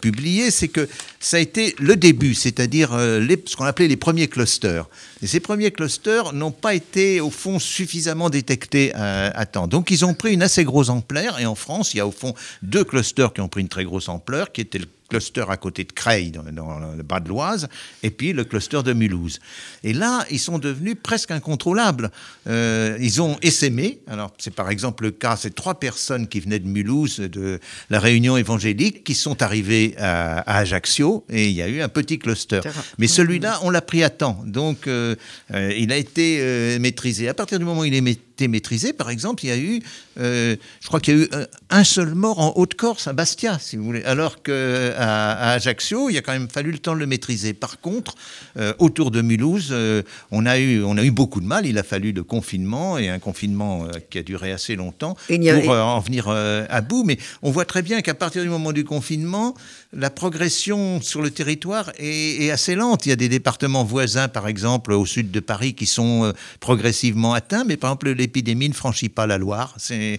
publiées, 0.00 0.52
c'est 0.52 0.68
que 0.68 0.88
ça 1.18 1.38
a 1.38 1.40
été 1.40 1.74
le 1.80 1.96
début, 1.96 2.34
c'est-à-dire 2.34 2.90
ce 2.92 3.56
qu'on 3.56 3.64
appelait 3.64 3.88
les 3.88 3.96
premiers 3.96 4.28
clusters. 4.28 4.88
Et 5.22 5.26
ces 5.26 5.40
premiers 5.40 5.72
clusters 5.72 6.32
n'ont 6.32 6.52
pas 6.52 6.74
été, 6.74 7.20
au 7.20 7.30
fond, 7.30 7.58
suffisamment 7.58 8.30
détectés 8.30 8.94
à, 8.94 9.46
temps. 9.46 9.66
Donc, 9.66 9.90
ils 9.90 10.04
ont 10.04 10.14
pris 10.14 10.34
une 10.34 10.42
assez 10.42 10.64
grosse 10.64 10.88
ampleur. 10.88 11.40
Et 11.40 11.46
en 11.46 11.54
France, 11.54 11.94
il 11.94 11.96
y 11.98 12.00
a 12.00 12.06
au 12.06 12.12
fond 12.12 12.34
deux 12.62 12.84
clusters 12.84 13.32
qui 13.32 13.40
ont 13.40 13.48
pris 13.48 13.62
une 13.62 13.68
très 13.68 13.84
grosse 13.84 14.08
ampleur, 14.08 14.52
qui 14.52 14.60
étaient 14.60 14.78
le 14.78 14.86
cluster 15.08 15.44
à 15.48 15.56
côté 15.56 15.84
de 15.84 15.92
Creil, 15.92 16.30
dans, 16.30 16.42
le 16.42 17.02
bas 17.02 17.20
de 17.20 17.28
l'Oise, 17.28 17.68
et 18.02 18.10
puis 18.10 18.32
le 18.32 18.44
cluster 18.44 18.82
de 18.82 18.92
Mulhouse. 18.92 19.40
Et 19.84 19.92
là, 19.92 20.24
ils 20.30 20.38
sont 20.38 20.58
devenus 20.58 20.96
presque 21.00 21.30
incontrôlables. 21.30 22.10
Euh, 22.46 22.96
ils 23.00 23.22
ont 23.22 23.38
essaimé. 23.42 24.00
Alors, 24.06 24.32
c'est 24.38 24.54
par 24.54 24.70
exemple 24.70 25.04
le 25.04 25.10
cas, 25.10 25.36
c'est 25.36 25.54
trois 25.54 25.78
personnes 25.78 26.28
qui 26.28 26.40
venaient 26.40 26.58
de 26.58 26.68
Mulhouse, 26.68 27.20
de 27.20 27.60
la 27.90 28.00
réunion 28.00 28.36
évangélique, 28.36 29.04
qui 29.04 29.14
sont 29.14 29.42
arrivées 29.42 29.94
à, 29.98 30.58
Ajaccio, 30.58 31.24
et 31.28 31.48
il 31.48 31.54
y 31.54 31.62
a 31.62 31.68
eu 31.68 31.80
un 31.80 31.88
petit 31.88 32.18
cluster. 32.18 32.60
Mais 32.98 33.06
celui-là, 33.06 33.60
on 33.62 33.70
l'a 33.70 33.82
pris 33.82 34.02
à 34.02 34.10
temps. 34.10 34.42
Donc, 34.46 34.86
euh, 34.86 35.14
euh, 35.54 35.72
il 35.76 35.92
a 35.92 35.96
été 35.96 36.78
maîtrisé. 36.78 37.28
À 37.28 37.34
partir 37.34 37.58
du 37.58 37.64
moment 37.64 37.82
où 37.82 37.84
il 37.84 37.94
est 37.94 38.00
été 38.36 38.48
maîtrisé, 38.48 38.92
par 38.92 39.10
exemple, 39.10 39.44
il 39.44 39.48
y 39.48 39.50
a 39.50 39.58
eu, 39.58 39.82
je 40.16 40.86
crois 40.86 41.00
qu'il 41.00 41.16
y 41.16 41.20
a 41.20 41.24
eu 41.24 41.28
un 41.70 41.84
seul 41.84 42.14
mort 42.14 42.38
en 42.38 42.52
Haute-Corse, 42.56 43.08
à 43.08 43.12
Bastia, 43.12 43.58
si 43.58 43.76
vous 43.76 43.84
voulez, 43.84 44.04
alors 44.04 44.42
que 44.42 44.92
à, 44.96 45.52
Ajaccio, 45.52 46.10
il 46.10 46.16
a 46.16 46.22
quand 46.22 46.32
même 46.32 46.48
fallu 46.48 46.70
le 46.70 46.78
temps 46.78 46.94
de 46.94 47.00
le 47.00 47.06
maîtriser. 47.06 47.54
Par 47.54 47.80
contre, 47.80 48.14
euh, 48.56 48.72
autour 48.78 49.10
de 49.10 49.22
Mulhouse, 49.22 49.68
euh, 49.70 50.02
on, 50.30 50.46
a 50.46 50.58
eu, 50.58 50.82
on 50.84 50.96
a 50.96 51.04
eu 51.04 51.10
beaucoup 51.10 51.40
de 51.40 51.46
mal. 51.46 51.66
Il 51.66 51.78
a 51.78 51.82
fallu 51.82 52.12
le 52.12 52.22
confinement, 52.22 52.98
et 52.98 53.08
un 53.08 53.18
confinement 53.18 53.84
euh, 53.84 53.90
qui 54.10 54.18
a 54.18 54.22
duré 54.22 54.52
assez 54.52 54.76
longtemps, 54.76 55.16
pour 55.28 55.70
en 55.70 56.00
venir 56.00 56.28
à 56.28 56.80
bout. 56.80 57.04
Mais 57.04 57.18
on 57.42 57.50
voit 57.50 57.64
très 57.64 57.82
bien 57.82 58.00
qu'à 58.02 58.14
partir 58.14 58.42
du 58.42 58.48
moment 58.48 58.72
du 58.72 58.84
confinement, 58.84 59.54
la 59.92 60.10
progression 60.10 61.00
sur 61.00 61.22
le 61.22 61.30
territoire 61.30 61.92
est, 61.98 62.50
assez 62.50 62.74
lente. 62.74 63.06
Il 63.06 63.10
y 63.10 63.12
a 63.12 63.16
des 63.16 63.28
départements 63.28 63.84
voisins, 63.84 64.28
par 64.28 64.48
exemple, 64.48 64.92
au 64.92 65.06
sud 65.06 65.30
de 65.30 65.40
Paris, 65.40 65.74
qui 65.74 65.86
sont 65.86 66.32
progressivement 66.60 67.34
atteints, 67.34 67.64
mais 67.64 67.76
par 67.76 67.90
exemple, 67.90 68.12
l'épidémie 68.26 68.68
ne 68.68 68.74
franchit 68.74 69.08
pas 69.08 69.26
la 69.26 69.38
Loire. 69.38 69.76
Et 69.90 70.18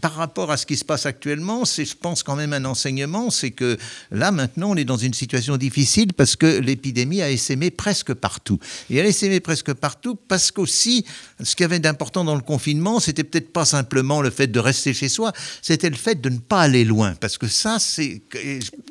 par 0.00 0.14
rapport 0.14 0.50
à 0.50 0.56
ce 0.56 0.66
qui 0.66 0.76
se 0.76 0.84
passe 0.84 1.06
actuellement, 1.06 1.64
c'est, 1.64 1.84
je 1.84 1.96
pense, 1.96 2.22
quand 2.22 2.36
même 2.36 2.52
un 2.52 2.64
enseignement, 2.64 3.30
c'est 3.30 3.50
que 3.50 3.78
Là, 4.10 4.30
maintenant, 4.30 4.70
on 4.70 4.76
est 4.76 4.84
dans 4.84 4.96
une 4.96 5.14
situation 5.14 5.56
difficile 5.56 6.12
parce 6.12 6.36
que 6.36 6.46
l'épidémie 6.46 7.22
a 7.22 7.30
essaimé 7.30 7.70
presque 7.70 8.14
partout. 8.14 8.58
Et 8.90 8.96
elle 8.96 9.06
a 9.06 9.08
essaimé 9.08 9.40
presque 9.40 9.72
partout 9.72 10.16
parce 10.28 10.50
qu'aussi, 10.50 11.04
ce 11.42 11.54
qu'il 11.54 11.64
y 11.64 11.66
avait 11.66 11.78
d'important 11.78 12.24
dans 12.24 12.34
le 12.34 12.40
confinement, 12.40 13.00
c'était 13.00 13.24
peut-être 13.24 13.52
pas 13.52 13.64
simplement 13.64 14.20
le 14.20 14.30
fait 14.30 14.46
de 14.46 14.58
rester 14.58 14.94
chez 14.94 15.08
soi, 15.08 15.32
c'était 15.62 15.90
le 15.90 15.96
fait 15.96 16.20
de 16.20 16.28
ne 16.28 16.38
pas 16.38 16.60
aller 16.60 16.84
loin. 16.84 17.14
Parce 17.20 17.38
que 17.38 17.48
ça, 17.48 17.78
c'est. 17.78 18.22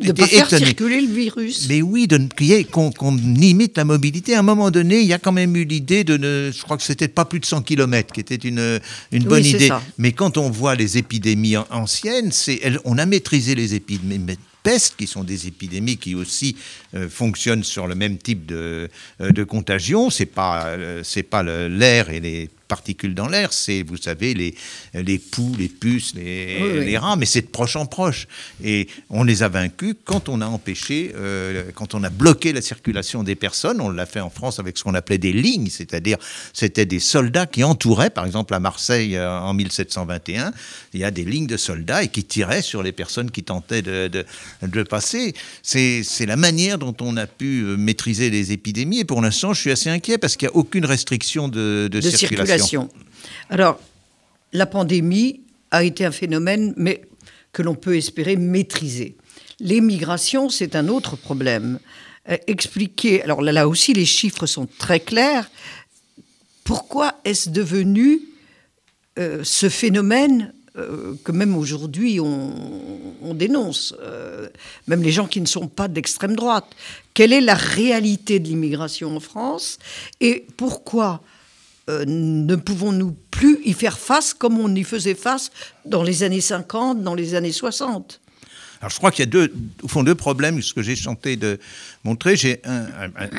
De 0.02 0.08
ne 0.08 0.12
pas 0.12 0.28
faire 0.28 0.50
circuler 0.50 1.02
le 1.02 1.14
virus. 1.14 1.68
Mais 1.70 1.82
oui, 1.82 2.08
qu'on 2.72 3.16
limite 3.16 3.78
la 3.78 3.86
mobilité. 3.86 4.36
À 4.36 4.40
un 4.40 4.44
moment 4.44 4.72
donné, 4.72 5.02
il 5.02 5.08
y 5.08 5.14
a 5.14 5.20
quand 5.20 5.32
même 5.32 5.56
eu 5.56 5.64
l'idée 5.64 6.04
de 6.04 6.18
ne. 6.18 6.52
Je 6.52 6.62
crois 6.64 6.78
que 6.78 6.84
c'était 6.84 7.08
pas 7.08 7.26
plus 7.26 7.40
de 7.40 7.46
100 7.46 7.62
km, 7.62 8.14
qui 8.14 8.20
était 8.32 8.48
une, 8.48 8.80
une 9.12 9.24
bonne 9.24 9.46
idée. 9.46 9.70
Mais 9.98 10.12
quand 10.12 10.38
on 10.38 10.50
voit 10.50 10.76
les 10.76 10.98
épidémies 10.98 11.58
anciennes, 11.70 12.32
on 12.86 12.98
a 12.98 13.06
maîtrisé 13.06 13.56
les 13.56 13.76
épidémies 13.76 14.38
peste, 14.64 14.96
qui 14.96 15.08
sont 15.08 15.24
des 15.24 15.48
épidémies 15.48 15.98
qui 15.98 16.16
aussi 16.16 16.56
euh, 16.96 17.10
fonctionnent 17.10 17.64
sur 17.64 17.86
le 17.86 17.96
même 17.96 18.18
type 18.18 18.46
de, 18.46 18.90
euh, 19.22 19.32
de 19.32 19.44
contagion. 19.44 20.10
C'est 20.10 20.26
pas, 20.26 20.68
euh, 20.68 21.02
c'est 21.04 21.24
pas 21.24 21.44
l'air 21.44 22.10
et 22.10 22.20
les 22.20 22.50
particules 22.74 23.14
dans 23.14 23.28
l'air, 23.28 23.54
c'est, 23.54 23.84
vous 23.84 23.98
savez, 23.98 24.34
les, 24.34 24.56
les 24.96 25.20
poux, 25.20 25.54
les 25.60 25.68
puces, 25.68 26.16
les, 26.16 26.98
rats, 26.98 27.16
mais 27.16 27.28
c'est 27.28 27.42
de 27.42 27.48
proche 27.48 27.76
en 27.76 27.86
proche. 27.86 28.28
Et 28.64 28.88
on 29.12 29.24
les 29.24 29.44
a 29.44 29.48
vaincus 29.48 29.94
quand 30.06 30.28
on 30.28 30.42
a 30.42 30.48
empêché, 30.48 31.12
euh, 31.16 31.66
quand 31.76 31.94
on 31.94 32.04
a 32.04 32.10
bloqué 32.10 32.52
la 32.52 32.64
circulation 32.64 33.22
des 33.22 33.36
personnes. 33.36 33.80
On 33.80 33.90
l'a 33.90 34.08
fait 34.08 34.22
en 34.22 34.32
France 34.32 34.60
avec 34.60 34.80
ce 34.80 34.84
qu'on 34.84 34.96
appelait 34.96 35.20
des 35.20 35.34
lignes, 35.34 35.70
c'est-à-dire 35.70 36.18
c'était 36.52 36.88
des 36.88 37.00
soldats 37.00 37.46
qui 37.46 37.64
entouraient, 37.64 38.10
par 38.10 38.26
exemple 38.26 38.56
à 38.56 38.60
Marseille 38.60 39.18
euh, 39.18 39.30
en 39.30 39.54
1721, 39.54 40.52
il 40.94 41.00
y 41.00 41.04
a 41.04 41.12
des 41.12 41.26
lignes 41.26 41.48
de 41.48 41.58
soldats 41.58 42.02
et 42.02 42.08
qui 42.08 42.24
tiraient 42.24 42.64
sur 42.64 42.82
les 42.82 42.92
personnes 42.92 43.30
qui 43.30 43.44
tentaient 43.44 43.84
de, 43.84 44.08
de, 44.08 44.26
passer. 44.90 45.34
C'est 45.62 46.26
la 46.26 46.36
manière 46.36 46.78
dont 46.78 46.96
on 47.02 47.18
a 47.18 47.28
pu 47.28 47.62
euh, 47.62 47.78
maîtriser 47.78 48.30
les 48.30 48.52
épidémies. 48.52 49.00
Et 49.00 49.06
pour 49.06 49.22
l'instant, 49.22 49.54
je 49.54 49.62
suis 49.62 49.72
assez 49.72 49.90
inquiet 49.90 50.18
parce 50.18 50.36
qu'il 50.36 50.48
n'y 50.48 50.54
a 50.54 50.58
aucune 50.58 50.86
restriction 50.86 51.48
de, 51.48 51.90
circulation. 52.02 52.90
Alors, 53.50 53.80
la 54.52 54.66
pandémie 54.66 55.42
a 55.72 55.84
été 55.84 56.06
un 56.06 56.12
phénomène, 56.12 56.74
mais 56.78 57.02
que 57.52 57.62
l'on 57.62 57.76
peut 57.76 57.98
espérer 57.98 58.36
maîtriser. 58.36 59.16
L'émigration, 59.60 60.50
c'est 60.50 60.76
un 60.76 60.88
autre 60.88 61.16
problème. 61.16 61.80
Euh, 62.30 62.38
expliquer, 62.48 63.22
alors 63.24 63.42
là, 63.42 63.68
aussi 63.68 63.94
les 63.94 64.06
chiffres 64.06 64.46
sont 64.46 64.68
très 64.78 65.00
clairs, 65.00 65.50
pourquoi 66.64 67.20
est-ce 67.26 67.50
devenu 67.50 68.22
euh, 69.20 69.42
ce 69.44 69.70
phénomène 69.70 70.54
euh, 70.78 71.14
que 71.24 71.32
même 71.32 71.56
aujourd'hui 71.56 72.20
on, 72.20 73.13
dénonce, 73.34 73.96
même 74.88 75.02
les 75.02 75.12
gens 75.12 75.28
qui 75.28 75.42
ne 75.42 75.46
sont 75.46 75.68
pas 75.68 75.88
d'extrême 75.88 76.36
droite. 76.36 76.66
Quelle 77.14 77.34
est 77.34 77.42
la 77.42 77.56
réalité 77.56 78.40
de 78.40 78.48
l'immigration 78.48 79.16
en 79.16 79.20
France 79.20 79.80
et 80.20 80.46
pourquoi 80.58 81.22
euh, 81.90 82.06
ne 82.08 82.56
pouvons-nous 82.56 83.14
plus 83.30 83.60
y 83.66 83.74
faire 83.74 84.00
face 84.00 84.34
comme 84.34 84.58
on 84.58 84.74
y 84.74 84.84
faisait 84.84 85.16
face 85.16 85.52
dans 85.86 86.02
les 86.02 86.24
années 86.24 86.40
50, 86.40 87.04
dans 87.04 87.14
les 87.14 87.36
années 87.36 87.52
60 87.52 88.20
alors, 88.80 88.92
je 88.92 88.98
crois 88.98 89.12
qu'il 89.12 89.22
y 89.22 89.28
a 89.30 89.32
deux, 89.32 89.54
au 89.82 89.88
fond, 89.88 90.04
deux 90.04 90.14
problèmes, 90.14 90.62
ce 90.62 90.74
que 90.74 90.82
j'ai 90.82 90.98
chanté 90.98 91.38
de 91.38 91.58
montrer. 92.04 92.36
J'ai 92.36 92.60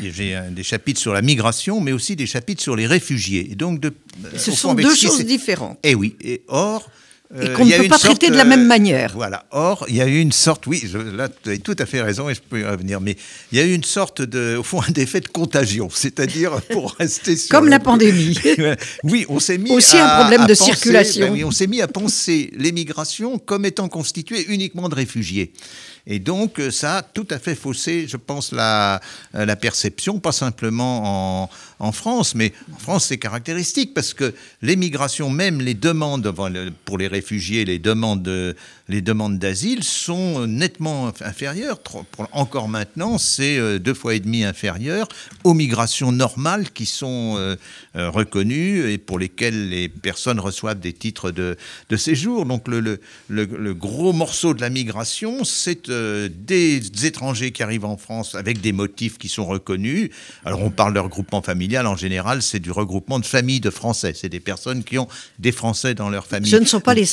des 0.00 0.62
chapitres 0.62 0.98
sur 0.98 1.12
la 1.12 1.20
migration, 1.20 1.82
mais 1.82 1.92
aussi 1.92 2.16
des 2.16 2.24
chapitres 2.24 2.62
sur 2.62 2.76
les 2.76 2.86
réfugiés. 2.86 3.52
Et 3.52 3.54
donc, 3.54 3.78
de, 3.78 3.92
ce 4.38 4.52
sont 4.52 4.72
deux 4.72 4.94
choses 4.94 5.22
différentes. 5.26 5.78
Eh 5.82 5.94
oui. 5.94 6.16
Et 6.22 6.44
or, 6.48 6.88
et 7.34 7.48
euh, 7.48 7.54
qu'on 7.54 7.64
ne 7.64 7.76
peut 7.76 7.88
pas 7.88 7.98
traiter 7.98 8.30
de 8.30 8.36
la 8.36 8.44
même 8.44 8.66
manière. 8.66 9.12
Voilà. 9.14 9.44
Or, 9.50 9.84
il 9.88 9.96
y 9.96 10.00
a 10.00 10.06
eu 10.06 10.20
une 10.20 10.32
sorte, 10.32 10.66
oui, 10.66 10.88
là, 11.16 11.28
tu 11.28 11.50
as 11.50 11.58
tout 11.58 11.74
à 11.78 11.86
fait 11.86 12.00
raison 12.00 12.28
et 12.28 12.34
je 12.34 12.40
peux 12.40 12.60
y 12.60 12.64
revenir, 12.64 13.00
mais 13.00 13.16
il 13.50 13.58
y 13.58 13.60
a 13.60 13.64
eu 13.64 13.74
une 13.74 13.84
sorte 13.84 14.22
de, 14.22 14.56
au 14.56 14.62
fond, 14.62 14.80
un 14.88 14.92
effet 14.94 15.20
de 15.20 15.28
contagion, 15.28 15.88
c'est-à-dire 15.92 16.60
pour 16.70 16.92
rester 16.98 17.36
sur. 17.36 17.50
Comme 17.50 17.68
la 17.68 17.80
pandémie. 17.80 18.38
oui, 19.02 19.26
on 19.28 19.40
s'est 19.40 19.58
mis. 19.58 19.70
Aussi 19.72 19.98
un 19.98 20.20
problème 20.20 20.46
de 20.46 20.54
circulation. 20.54 21.26
Ben 21.26 21.32
oui, 21.32 21.44
on 21.44 21.50
s'est 21.50 21.66
mis 21.66 21.80
à 21.80 21.88
penser 21.88 22.50
l'émigration 22.56 23.38
comme 23.38 23.64
étant 23.64 23.88
constituée 23.88 24.46
uniquement 24.48 24.88
de 24.88 24.94
réfugiés. 24.94 25.52
Et 26.06 26.18
donc, 26.18 26.60
euh, 26.60 26.70
ça 26.70 26.98
a 26.98 27.02
tout 27.02 27.26
à 27.30 27.38
fait 27.38 27.54
faussé, 27.54 28.06
je 28.06 28.18
pense, 28.18 28.52
la, 28.52 29.00
euh, 29.34 29.46
la 29.46 29.56
perception, 29.56 30.18
pas 30.18 30.32
simplement 30.32 31.44
en, 31.44 31.50
en 31.78 31.92
France, 31.92 32.34
mais 32.34 32.52
en 32.74 32.78
France, 32.78 33.06
c'est 33.06 33.16
caractéristique 33.16 33.94
parce 33.94 34.12
que 34.12 34.34
l'émigration, 34.60 35.30
même 35.30 35.62
les 35.62 35.74
demandes 35.74 36.30
pour 36.84 36.98
les 36.98 37.08
réfugiés, 37.08 37.23
les 37.30 37.78
demandes, 37.78 38.54
les 38.88 39.00
demandes 39.00 39.38
d'asile 39.38 39.82
sont 39.84 40.46
nettement 40.46 41.12
inférieures. 41.20 41.80
Encore 42.32 42.68
maintenant, 42.68 43.18
c'est 43.18 43.58
euh, 43.58 43.78
deux 43.78 43.94
fois 43.94 44.14
et 44.14 44.20
demi 44.20 44.44
inférieur 44.44 45.08
aux 45.44 45.54
migrations 45.54 46.12
normales 46.12 46.70
qui 46.70 46.86
sont 46.86 47.36
reconnues 47.94 48.90
et 48.90 48.98
pour 48.98 49.18
lesquelles 49.18 49.68
les 49.68 49.88
personnes 49.88 50.40
reçoivent 50.40 50.80
des 50.80 50.92
titres 50.92 51.30
de, 51.30 51.56
de 51.88 51.96
séjour. 51.96 52.46
Donc, 52.46 52.68
le, 52.68 52.80
le, 52.80 52.98
le 53.28 53.74
gros 53.74 54.12
morceau 54.12 54.54
de 54.54 54.60
la 54.60 54.70
migration, 54.70 55.44
c'est 55.44 55.88
euh, 55.88 56.28
des 56.46 56.80
étrangers 57.04 57.52
qui 57.52 57.62
arrivent 57.62 57.84
en 57.84 57.96
France 57.96 58.34
avec 58.34 58.60
des 58.60 58.72
motifs 58.72 59.18
qui 59.18 59.28
sont 59.28 59.46
reconnus. 59.46 60.10
Alors 60.44 60.62
on 60.62 60.70
parle 60.70 60.94
de 60.94 60.98
regroupement 60.98 61.42
familial, 61.42 61.86
en 61.86 61.96
général 61.96 62.42
c'est 62.42 62.58
du 62.58 62.70
regroupement 62.70 63.18
de 63.18 63.26
familles 63.26 63.60
de 63.60 63.70
Français. 63.70 64.12
C'est 64.14 64.28
des 64.28 64.40
personnes 64.40 64.84
qui 64.84 64.98
ont 64.98 65.08
des 65.38 65.52
Français 65.52 65.94
dans 65.94 66.10
leur 66.10 66.26
famille. 66.26 66.50
Ce 66.50 66.56
ne 66.56 66.64
sont 66.64 66.80
pas 66.80 66.94
les 66.94 67.06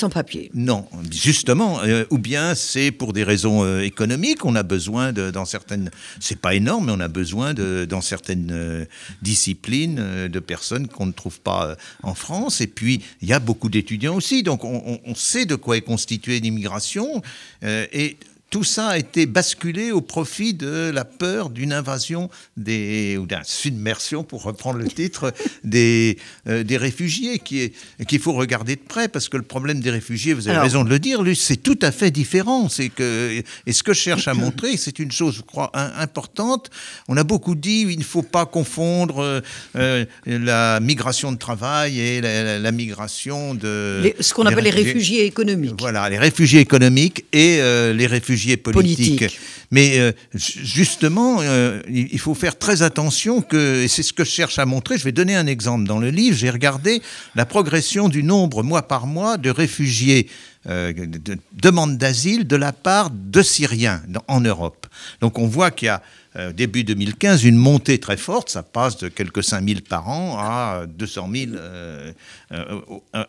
Non, 0.54 0.86
justement. 1.12 1.82
Euh, 1.84 2.06
ou 2.10 2.18
bien 2.18 2.56
c'est 2.56 2.92
pour 2.92 3.14
des 3.14 3.24
raisons 3.24 3.64
euh, 3.64 3.82
économiques. 3.82 4.46
On 4.46 4.56
a 4.56 4.64
besoin 4.64 5.14
de, 5.14 5.32
dans 5.32 5.46
certaines... 5.46 5.92
C'est 6.20 6.40
pas 6.40 6.56
énorme, 6.56 6.88
mais 6.88 6.92
on 6.92 7.00
a 7.00 7.08
besoin 7.08 7.54
de, 7.54 7.86
dans 7.86 8.02
certaines 8.02 8.88
disciplines 9.22 10.28
de 10.28 10.40
personnes 10.40 10.88
qu'on 10.88 11.06
ne 11.06 11.12
trouve 11.12 11.40
pas 11.40 11.76
en 12.04 12.16
France. 12.16 12.62
Et 12.62 12.68
puis 12.68 13.02
il 13.22 13.28
y 13.28 13.34
a 13.34 13.40
beaucoup 13.40 13.70
d'étudiants 13.70 14.16
aussi. 14.16 14.44
Donc 14.44 14.64
on, 14.64 15.00
on, 15.06 15.16
sait 15.16 15.46
de 15.46 15.56
quoi 15.56 15.78
est 15.78 15.82
constituée 15.82 16.40
l'immigration. 16.40 17.22
et 17.64 18.18
tout 18.52 18.66
ça 18.66 18.90
a 18.90 18.98
été 18.98 19.26
basculé 19.26 19.92
au 19.92 20.02
profit 20.02 20.54
de 20.54 20.92
la 20.94 21.06
peur 21.06 21.50
d'une 21.50 21.72
invasion 21.72 22.30
des, 22.58 23.18
ou 23.18 23.26
d'une 23.26 23.40
submersion, 23.46 24.26
pour 24.26 24.44
reprendre 24.44 24.78
le 24.78 24.90
titre, 24.90 25.34
des, 25.64 26.18
euh, 26.50 26.62
des 26.64 26.76
réfugiés, 26.76 27.40
qui 27.40 27.62
est, 27.62 27.74
qu'il 28.06 28.20
faut 28.20 28.34
regarder 28.34 28.76
de 28.76 28.82
près, 28.82 29.08
parce 29.08 29.30
que 29.30 29.38
le 29.38 29.44
problème 29.44 29.80
des 29.80 29.90
réfugiés, 29.90 30.34
vous 30.34 30.50
avez 30.50 30.58
raison 30.58 30.84
de 30.84 30.90
le 30.90 31.00
dire, 31.00 31.24
lui, 31.24 31.38
c'est 31.38 31.56
tout 31.56 31.80
à 31.82 31.94
fait 31.94 32.12
différent. 32.12 32.68
C'est 32.68 32.90
que, 32.90 33.42
et 33.66 33.72
ce 33.72 33.84
que 33.84 33.94
je 33.94 34.02
cherche 34.02 34.28
à 34.28 34.34
montrer, 34.44 34.76
c'est 34.76 35.00
une 35.00 35.14
chose, 35.14 35.36
je 35.38 35.44
crois, 35.44 35.72
importante. 35.74 36.70
On 37.08 37.16
a 37.16 37.24
beaucoup 37.24 37.56
dit, 37.56 37.86
il 37.90 38.00
ne 38.00 38.04
faut 38.04 38.22
pas 38.22 38.46
confondre 38.46 39.20
euh, 39.20 39.40
euh, 39.78 40.06
la 40.26 40.82
migration 40.82 41.32
de 41.32 41.38
travail 41.38 42.02
et 42.02 42.20
la, 42.20 42.72
migration 42.74 43.56
de... 43.56 44.14
ce 44.20 44.34
qu'on 44.34 44.46
appelle 44.46 44.66
les 44.66 44.72
réfugiés 44.72 45.26
économiques. 45.26 45.76
Voilà, 45.80 46.10
les 46.10 46.18
réfugiés 46.18 46.60
économiques 46.60 47.24
et 47.32 47.58
les 47.94 48.08
réfugiés 48.08 48.41
politique. 48.58 49.40
Mais 49.72 50.00
euh, 50.00 50.12
justement, 50.34 51.38
euh, 51.42 51.82
il 51.88 52.20
faut 52.20 52.34
faire 52.34 52.58
très 52.58 52.82
attention 52.82 53.42
que, 53.42 53.84
et 53.84 53.88
c'est 53.88 54.04
ce 54.04 54.14
que 54.14 54.24
je 54.24 54.30
cherche 54.30 54.60
à 54.60 54.66
montrer, 54.66 54.98
je 54.98 55.04
vais 55.04 55.12
donner 55.12 55.36
un 55.36 55.48
exemple 55.48 55.86
dans 55.86 56.00
le 56.00 56.10
livre, 56.10 56.36
j'ai 56.36 56.50
regardé 56.50 57.02
la 57.36 57.46
progression 57.46 58.10
du 58.10 58.24
nombre 58.24 58.64
mois 58.64 58.88
par 58.88 59.08
mois 59.08 59.38
de 59.38 59.50
réfugiés 59.50 60.28
euh, 60.70 60.94
de 60.94 61.38
demandes 61.54 61.98
d'asile 61.98 62.46
de 62.46 62.56
la 62.56 62.72
part 62.72 63.10
de 63.10 63.42
Syriens 63.42 64.04
en 64.28 64.42
Europe. 64.42 64.86
Donc 65.20 65.40
on 65.40 65.48
voit 65.48 65.72
qu'il 65.72 65.88
y 65.88 65.90
a 65.90 66.04
euh, 66.38 66.54
début 66.54 66.84
2015 66.84 67.44
une 67.44 67.58
montée 67.58 68.00
très 68.00 68.18
forte, 68.18 68.50
ça 68.50 68.64
passe 68.64 68.98
de 68.98 69.10
quelques 69.10 69.44
5 69.44 69.68
000 69.68 69.80
par 69.88 70.08
an 70.08 70.38
à 70.40 70.86
200 70.88 71.30
000, 71.34 71.52
euh, 71.56 72.14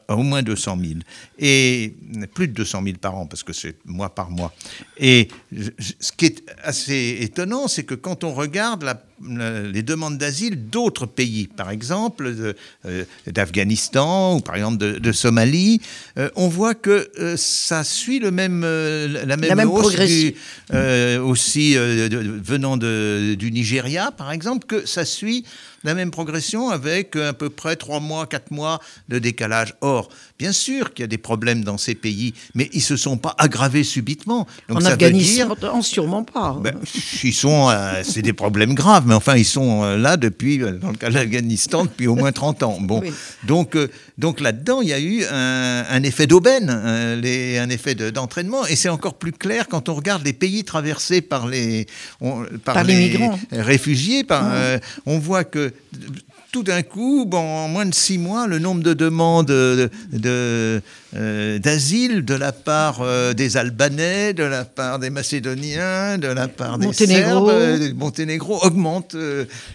au 0.08 0.22
moins 0.22 0.42
200 0.42 0.78
000. 0.80 0.92
Et 1.38 1.94
plus 2.34 2.46
de 2.46 2.52
200 2.52 2.82
000 2.84 2.96
par 3.00 3.16
an, 3.16 3.26
parce 3.26 3.42
que 3.42 3.52
c'est 3.52 3.76
mois 3.84 4.14
par 4.14 4.30
mois. 4.30 4.54
Et 4.98 5.28
ce 5.52 6.12
qui 6.16 6.26
est 6.26 6.44
assez 6.62 7.18
étonnant, 7.20 7.66
c'est 7.66 7.84
que 7.84 7.94
quand 7.94 8.22
on 8.22 8.32
regarde 8.32 8.84
la 8.84 9.02
les 9.28 9.82
demandes 9.82 10.18
d'asile 10.18 10.68
d'autres 10.68 11.06
pays, 11.06 11.46
par 11.46 11.70
exemple 11.70 12.54
euh, 12.86 13.04
d'Afghanistan 13.26 14.36
ou 14.36 14.40
par 14.40 14.56
exemple 14.56 14.78
de, 14.78 15.12
Somalie, 15.12 15.80
euh, 16.18 16.30
on 16.36 16.48
voit 16.48 16.74
que 16.74 17.10
euh, 17.18 17.36
ça 17.36 17.84
suit 17.84 18.18
le 18.18 18.30
même, 18.30 18.62
la 18.62 19.36
même, 19.36 19.56
la 19.56 19.66
hausse 19.66 19.96
aussi 21.22 21.76
venant 21.76 22.76
de, 22.76 22.86
du 23.36 23.50
Nigeria, 23.52 24.10
par 24.10 24.32
exemple, 24.32 24.66
que 24.66 24.86
ça 24.86 25.04
suit 25.04 25.44
la 25.84 25.94
même 25.94 26.10
progression 26.10 26.70
avec 26.70 27.16
à 27.16 27.32
peu 27.32 27.50
près 27.50 27.76
3 27.76 28.00
mois, 28.00 28.26
4 28.26 28.50
mois 28.50 28.80
de 29.08 29.18
décalage. 29.18 29.74
Or, 29.80 30.08
bien 30.38 30.52
sûr 30.52 30.92
qu'il 30.92 31.02
y 31.02 31.04
a 31.04 31.08
des 31.08 31.18
problèmes 31.18 31.64
dans 31.64 31.78
ces 31.78 31.94
pays, 31.94 32.34
mais 32.54 32.68
ils 32.72 32.78
ne 32.78 32.82
se 32.82 32.96
sont 32.96 33.16
pas 33.16 33.34
aggravés 33.38 33.84
subitement. 33.84 34.46
Donc, 34.68 34.82
en 34.82 34.84
Afghanistan, 34.84 35.82
sûrement 35.82 36.24
pas. 36.24 36.58
Ben, 36.60 36.74
ils 37.22 37.34
sont, 37.34 37.68
euh, 37.70 38.02
c'est 38.04 38.22
des 38.22 38.32
problèmes 38.32 38.74
graves, 38.74 39.04
mais 39.06 39.14
enfin, 39.14 39.36
ils 39.36 39.44
sont 39.44 39.82
euh, 39.82 39.96
là 39.96 40.16
depuis, 40.16 40.62
euh, 40.62 40.72
dans 40.72 40.90
le 40.90 40.96
cas 40.96 41.08
de 41.08 41.14
l'Afghanistan, 41.14 41.84
depuis 41.84 42.06
au 42.06 42.14
moins 42.14 42.32
30 42.32 42.62
ans. 42.62 42.78
Bon, 42.80 43.02
donc, 43.44 43.76
donc 44.18 44.40
là-dedans, 44.40 44.80
il 44.80 44.88
y 44.88 44.92
a 44.92 45.00
eu 45.00 45.24
un, 45.24 46.02
effet 46.02 46.26
d'aubaine, 46.26 46.70
un, 46.70 47.68
effet 47.70 47.94
d'entraînement, 47.94 48.66
et 48.66 48.76
c'est 48.76 48.88
encore 48.88 49.14
plus 49.14 49.32
clair 49.32 49.68
quand 49.68 49.88
on 49.88 49.94
regarde 49.94 50.24
les 50.24 50.32
pays 50.32 50.64
traversés 50.64 51.20
par 51.20 51.46
les, 51.46 51.86
par, 52.64 52.84
les, 52.84 52.94
migrants. 52.94 53.38
réfugiés. 53.50 54.24
Par, 54.24 54.52
on 55.06 55.18
voit 55.18 55.44
que 55.44 55.71
tout 56.52 56.62
d'un 56.62 56.82
coup, 56.82 57.24
bon, 57.26 57.38
en 57.38 57.66
moins 57.68 57.86
de 57.86 57.94
six 57.94 58.18
mois, 58.18 58.46
le 58.46 58.58
nombre 58.58 58.82
de 58.82 58.92
demandes 58.92 59.46
d'asile 59.46 60.20
de, 60.20 60.82
euh, 61.16 61.58
de, 62.20 62.34
la 62.34 62.52
part 62.52 62.98
euh, 63.00 63.32
des 63.32 63.56
Albanais, 63.56 64.34
de 64.34 64.42
la 64.42 64.66
part 64.66 64.98
des 64.98 65.08
Macédoniens, 65.08 66.18
de 66.18 66.28
la 66.28 66.48
part 66.48 66.78
des 66.78 66.92
Serbes, 66.92 67.48
euh, 67.48 67.94
Monténégro 67.94 68.62
augmente 68.62 69.16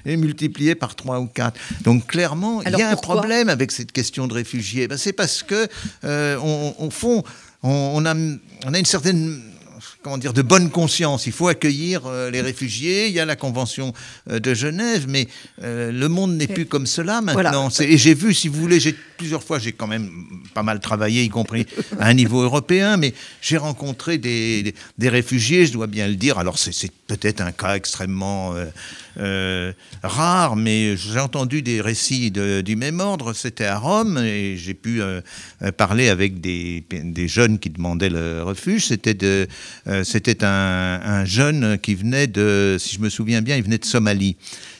et 0.05 0.17
multiplié 0.17 0.75
par 0.75 0.95
trois 0.95 1.19
ou 1.19 1.25
quatre. 1.25 1.59
Donc 1.81 2.05
clairement, 2.05 2.61
il 2.61 2.77
y 2.77 2.81
a 2.83 2.91
un 2.91 2.95
problème 2.95 3.49
avec 3.49 3.71
cette 3.71 3.91
question 3.91 4.27
de 4.27 4.35
réfugiés. 4.35 4.87
Ben, 4.87 4.99
c'est 4.99 5.13
parce 5.13 5.41
que, 5.41 5.67
on, 6.03 6.89
fond, 6.91 7.23
on, 7.63 8.05
a, 8.05 8.13
on 8.13 8.73
a 8.73 8.77
une 8.77 8.85
certaine 8.85 9.41
comment 10.07 10.17
dire, 10.17 10.31
de 10.31 10.41
bonne 10.41 10.69
conscience. 10.69 11.25
Il 11.25 11.33
faut 11.33 11.49
accueillir 11.49 12.03
euh, 12.05 12.31
les 12.31 12.39
réfugiés. 12.39 13.07
Il 13.07 13.13
y 13.13 13.19
a 13.19 13.25
la 13.25 13.35
Convention 13.35 13.93
euh, 14.29 14.39
de 14.39 14.53
Genève, 14.53 15.05
mais 15.09 15.27
euh, 15.63 15.91
le 15.91 16.07
monde 16.07 16.37
n'est 16.37 16.47
plus 16.47 16.65
comme 16.65 16.85
cela 16.85 17.19
maintenant. 17.19 17.67
Et 17.81 17.97
j'ai 17.97 18.13
vu, 18.13 18.33
si 18.33 18.47
vous 18.47 18.57
voulez, 18.57 18.79
j'ai 18.79 18.95
plusieurs 19.17 19.43
fois, 19.43 19.59
j'ai 19.59 19.73
quand 19.73 19.87
même 19.87 20.09
pas 20.53 20.63
mal 20.63 20.79
travaillé, 20.79 21.23
y 21.23 21.29
compris 21.29 21.65
à 21.99 22.07
un 22.07 22.13
niveau 22.13 22.41
européen, 22.41 22.95
mais 22.95 23.13
j'ai 23.41 23.57
rencontré 23.57 24.17
des, 24.17 24.73
des, 24.97 25.09
réfugiés, 25.09 25.65
je 25.65 25.73
dois 25.73 25.87
bien 25.87 26.07
le 26.07 26.15
dire. 26.15 26.37
Alors 26.37 26.57
c'est 26.57 26.91
peut-être 27.07 27.41
un 27.41 27.51
cas 27.51 27.75
extrêmement 27.75 28.53
rare, 30.03 30.55
mais 30.55 30.95
j'ai 30.97 31.19
entendu 31.19 31.61
des 31.61 31.81
récits 31.81 32.31
du 32.31 32.75
même 32.75 32.99
ordre. 32.99 33.33
C'était 33.33 33.65
à 33.65 33.77
Rome 33.77 34.17
et 34.17 34.57
j'ai 34.57 34.73
pu 34.73 35.01
parler 35.77 36.09
avec 36.09 36.39
des, 36.39 36.83
jeunes 37.27 37.59
qui 37.59 37.69
demandaient 37.69 38.09
le 38.09 38.43
refuge. 38.43 38.87
C'était 38.87 39.47
euh, 39.87 40.03
c'était 40.03 40.43
un, 40.43 41.25
jeune 41.25 41.77
qui 41.79 41.95
venait 41.95 42.27
de, 42.27 42.77
si 42.79 42.95
je 42.95 43.01
me 43.01 43.09
souviens 43.09 43.41
bien, 43.41 43.55
il 43.55 43.63
venait 43.63 43.77
de 43.77 43.85
Somalie. 43.85 44.37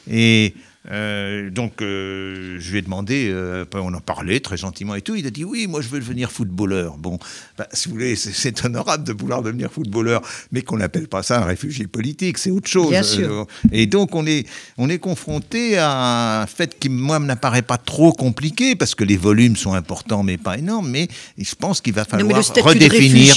Et 0.09 0.53
euh, 0.91 1.49
donc, 1.49 1.81
euh, 1.81 2.57
je 2.59 2.71
lui 2.71 2.79
ai 2.79 2.81
demandé, 2.81 3.33
on 3.73 3.93
en 3.93 3.99
parlait 3.99 4.39
très 4.39 4.57
gentiment 4.57 4.95
et 4.95 5.01
tout. 5.01 5.15
Il 5.15 5.27
a 5.27 5.29
dit 5.29 5.43
Oui, 5.43 5.67
moi 5.67 5.81
je 5.81 5.89
veux 5.89 5.99
devenir 5.99 6.31
footballeur. 6.31 6.97
Bon, 6.97 7.19
bah, 7.57 7.67
si 7.73 7.87
vous 7.87 7.95
voulez, 7.95 8.15
c'est 8.15 8.65
honorable 8.65 9.03
de 9.03 9.13
vouloir 9.13 9.41
devenir 9.41 9.71
footballeur, 9.71 10.21
mais 10.51 10.61
qu'on 10.61 10.77
n'appelle 10.77 11.07
pas 11.07 11.23
ça 11.23 11.41
un 11.41 11.45
réfugié 11.45 11.87
politique, 11.87 12.37
c'est 12.37 12.51
autre 12.51 12.69
chose. 12.69 12.89
Bien 12.89 13.03
sûr. 13.03 13.47
et 13.71 13.85
donc, 13.85 14.15
on 14.15 14.25
est, 14.25 14.47
on 14.77 14.89
est 14.89 14.99
confronté 14.99 15.77
à 15.77 16.41
un 16.41 16.47
fait 16.47 16.77
qui, 16.79 16.89
moi, 16.89 17.19
n'apparaît 17.19 17.61
pas 17.61 17.77
trop 17.77 18.13
compliqué, 18.13 18.75
parce 18.75 18.95
que 18.95 19.03
les 19.03 19.17
volumes 19.17 19.55
sont 19.55 19.73
importants, 19.73 20.23
mais 20.23 20.37
pas 20.37 20.57
énormes. 20.57 20.89
Mais 20.89 21.07
je 21.37 21.55
pense 21.55 21.81
qu'il 21.81 21.93
va 21.93 22.05
falloir 22.05 22.41
redéfinir, 22.63 23.35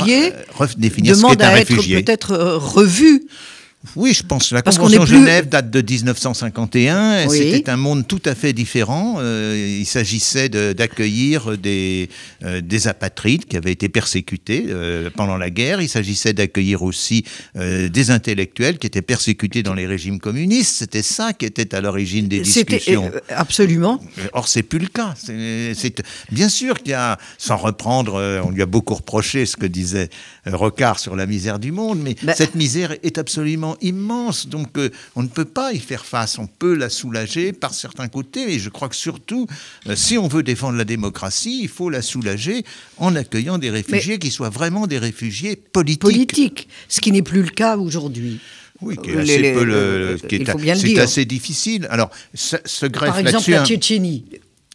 redéfinir 0.54 1.16
ce 1.16 1.26
qu'est 1.26 1.42
un 1.42 1.50
réfugié. 1.50 2.02
Peut-être 2.02 2.36
revu 2.36 3.26
oui, 3.96 4.12
je 4.12 4.22
pense 4.22 4.50
que 4.50 4.54
la 4.54 4.60
Convention 4.60 5.04
de 5.04 5.06
Genève 5.06 5.48
date 5.48 5.70
de 5.70 5.80
1951. 5.80 7.28
C'était 7.30 7.70
un 7.70 7.78
monde 7.78 8.06
tout 8.06 8.20
à 8.26 8.34
fait 8.34 8.52
différent. 8.52 9.16
Euh, 9.20 9.78
il 9.80 9.86
s'agissait 9.86 10.50
d'accueillir 10.50 11.56
des, 11.56 12.10
euh, 12.44 12.60
des 12.60 12.88
apatrides 12.88 13.46
qui 13.46 13.56
avaient 13.56 13.72
été 13.72 13.88
persécutés 13.88 14.66
euh, 14.68 15.08
pendant 15.16 15.38
la 15.38 15.48
guerre. 15.48 15.80
Il 15.80 15.88
s'agissait 15.88 16.34
d'accueillir 16.34 16.82
aussi 16.82 17.24
des 17.54 18.10
intellectuels 18.10 18.78
qui 18.78 18.86
étaient 18.86 19.02
persécutés 19.02 19.62
dans 19.62 19.74
les 19.74 19.86
régimes 19.86 20.20
communistes. 20.20 20.76
C'était 20.76 21.02
ça 21.02 21.32
qui 21.32 21.46
était 21.46 21.74
à 21.74 21.80
l'origine 21.80 22.28
des 22.28 22.40
discussions. 22.40 23.10
absolument. 23.30 23.98
Or, 24.34 24.46
c'est 24.46 24.62
plus 24.62 24.78
le 24.78 24.88
cas. 24.88 25.14
Bien 26.30 26.48
sûr 26.50 26.78
qu'il 26.82 26.92
y 26.92 26.94
a, 26.94 27.18
sans 27.38 27.56
reprendre, 27.56 28.42
on 28.44 28.50
lui 28.50 28.62
a 28.62 28.66
beaucoup 28.66 28.94
reproché 28.94 29.46
ce 29.46 29.56
que 29.56 29.66
disait 29.66 30.10
Rocard 30.46 30.98
sur 30.98 31.16
la 31.16 31.26
misère 31.26 31.58
du 31.58 31.72
monde, 31.72 32.00
mais 32.02 32.14
ben, 32.22 32.34
cette 32.36 32.54
misère 32.54 32.94
est 33.02 33.18
absolument 33.18 33.69
immense, 33.80 34.48
donc 34.48 34.76
euh, 34.78 34.90
on 35.16 35.22
ne 35.22 35.28
peut 35.28 35.44
pas 35.44 35.72
y 35.72 35.78
faire 35.78 36.04
face. 36.04 36.38
On 36.38 36.46
peut 36.46 36.74
la 36.74 36.90
soulager 36.90 37.52
par 37.52 37.74
certains 37.74 38.08
côtés, 38.08 38.54
et 38.54 38.58
je 38.58 38.70
crois 38.70 38.88
que 38.88 38.96
surtout, 38.96 39.46
euh, 39.88 39.96
si 39.96 40.18
on 40.18 40.28
veut 40.28 40.42
défendre 40.42 40.76
la 40.76 40.84
démocratie, 40.84 41.60
il 41.62 41.68
faut 41.68 41.90
la 41.90 42.02
soulager 42.02 42.64
en 42.98 43.16
accueillant 43.16 43.58
des 43.58 43.70
réfugiés 43.70 44.18
qui 44.18 44.30
soient 44.30 44.50
vraiment 44.50 44.86
des 44.86 44.98
réfugiés 44.98 45.56
politiques. 45.56 46.00
Politiques, 46.00 46.68
ce 46.88 47.00
qui 47.00 47.12
n'est 47.12 47.22
plus 47.22 47.42
le 47.42 47.50
cas 47.50 47.76
aujourd'hui. 47.76 48.40
Oui, 48.80 48.96
qui 48.96 49.10
est 49.10 49.16
assez, 49.18 49.52
peu 49.52 49.64
le, 49.64 50.16
c'est 50.74 50.98
assez 50.98 51.24
difficile. 51.26 51.86
Alors, 51.90 52.10
ce, 52.32 52.86
greffe 52.86 53.10
Par 53.10 53.18
exemple, 53.18 53.50
la 53.50 53.64
Tchétchénie. 53.64 54.24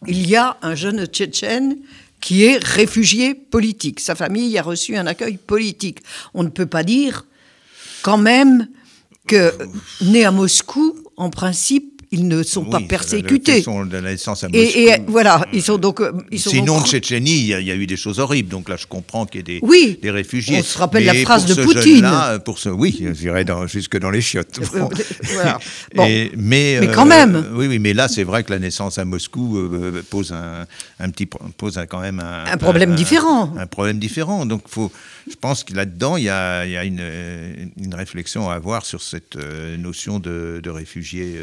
Il 0.07 0.29
y 0.29 0.35
a 0.35 0.57
un 0.61 0.75
jeune 0.75 1.05
Tchétchène 1.07 1.77
qui 2.21 2.43
est 2.43 2.63
réfugié 2.63 3.33
politique. 3.33 3.99
Sa 3.99 4.15
famille 4.15 4.57
a 4.57 4.63
reçu 4.63 4.95
un 4.95 5.07
accueil 5.07 5.37
politique. 5.37 5.99
On 6.33 6.43
ne 6.43 6.49
peut 6.49 6.65
pas 6.65 6.83
dire 6.83 7.25
quand 8.01 8.17
même 8.17 8.67
que 9.27 9.53
nés 10.01 10.25
à 10.25 10.31
Moscou, 10.31 10.95
en 11.17 11.29
principe, 11.29 11.94
ils 12.11 12.27
ne 12.27 12.43
sont 12.43 12.65
pas 12.65 12.79
persécutés. 12.79 13.59
Ils 13.59 13.63
sont 13.63 13.85
de 13.85 13.93
la 13.93 14.01
naissance 14.01 14.43
à 14.43 14.47
Moscou. 14.47 14.59
Et, 14.77 14.89
voilà, 15.07 15.45
ils 15.53 15.61
sont 15.61 15.77
donc. 15.77 16.01
Euh, 16.01 16.11
ils 16.31 16.39
sont 16.39 16.49
Sinon, 16.49 16.77
en 16.77 16.85
Tchétchénie, 16.85 17.39
il 17.39 17.47
y, 17.47 17.71
a 17.71 17.75
eu 17.75 17.87
des 17.87 17.97
choses 17.97 18.19
horribles. 18.19 18.49
Donc 18.49 18.69
là, 18.69 18.75
je 18.77 18.85
comprends 18.85 19.25
qu'il 19.25 19.37
y 19.37 19.39
ait 19.39 19.43
des, 19.43 19.59
oui, 19.61 19.99
des 20.01 20.11
réfugiés. 20.11 20.59
On 20.59 20.63
se 20.63 20.77
rappelle 20.77 21.05
la 21.05 21.15
phrase 21.15 21.45
de 21.45 21.61
Poutine. 21.61 22.07
pour 22.43 22.59
ce, 22.59 22.69
oui, 22.69 23.05
j'irai 23.13 23.45
jusque 23.67 23.97
dans 23.97 24.11
les 24.11 24.21
chiottes. 24.21 24.59
Euh, 24.75 24.85
voilà. 25.33 25.59
mais, 25.95 26.31
mais 26.35 26.89
quand 26.93 27.05
même. 27.05 27.35
Euh, 27.35 27.53
oui, 27.53 27.67
oui, 27.67 27.79
mais 27.79 27.93
là, 27.93 28.07
c'est 28.07 28.23
vrai 28.23 28.43
que 28.43 28.51
la 28.51 28.59
naissance 28.59 28.97
à 28.97 29.05
Moscou 29.05 29.69
pose 30.09 30.31
un, 30.31 30.65
un, 30.99 31.09
petit, 31.09 31.25
pose 31.25 31.79
quand 31.89 32.01
même 32.01 32.19
un, 32.19 32.45
un 32.45 32.57
problème 32.57 32.95
différent. 32.95 33.53
Un, 33.57 33.67
problème 33.67 33.99
différent. 33.99 34.45
Donc, 34.45 34.63
faut, 34.67 34.91
je 35.29 35.35
pense 35.35 35.63
que 35.63 35.73
là-dedans, 35.73 36.17
il 36.17 36.25
y 36.25 36.29
a, 36.29 36.65
y 36.65 36.77
a 36.77 36.83
une, 36.83 37.01
une, 37.81 37.95
réflexion 37.95 38.49
à 38.49 38.53
avoir 38.55 38.85
sur 38.85 39.01
cette 39.01 39.37
notion 39.77 40.19
de, 40.19 40.59
de 40.61 40.69
réfugiés 40.69 41.35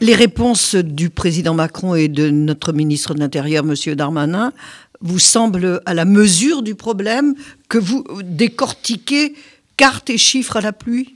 Les 0.00 0.14
réponses 0.14 0.74
du 0.74 1.10
président 1.10 1.54
Macron 1.54 1.94
et 1.94 2.08
de 2.08 2.30
notre 2.30 2.72
ministre 2.72 3.14
de 3.14 3.20
l'Intérieur, 3.20 3.64
M. 3.64 3.94
Darmanin, 3.94 4.52
vous 5.00 5.18
semblent 5.18 5.80
à 5.86 5.94
la 5.94 6.04
mesure 6.04 6.62
du 6.62 6.74
problème 6.74 7.34
que 7.68 7.78
vous 7.78 8.04
décortiquez 8.22 9.34
cartes 9.76 10.10
et 10.10 10.18
chiffres 10.18 10.56
à 10.56 10.60
la 10.60 10.72
pluie 10.72 11.14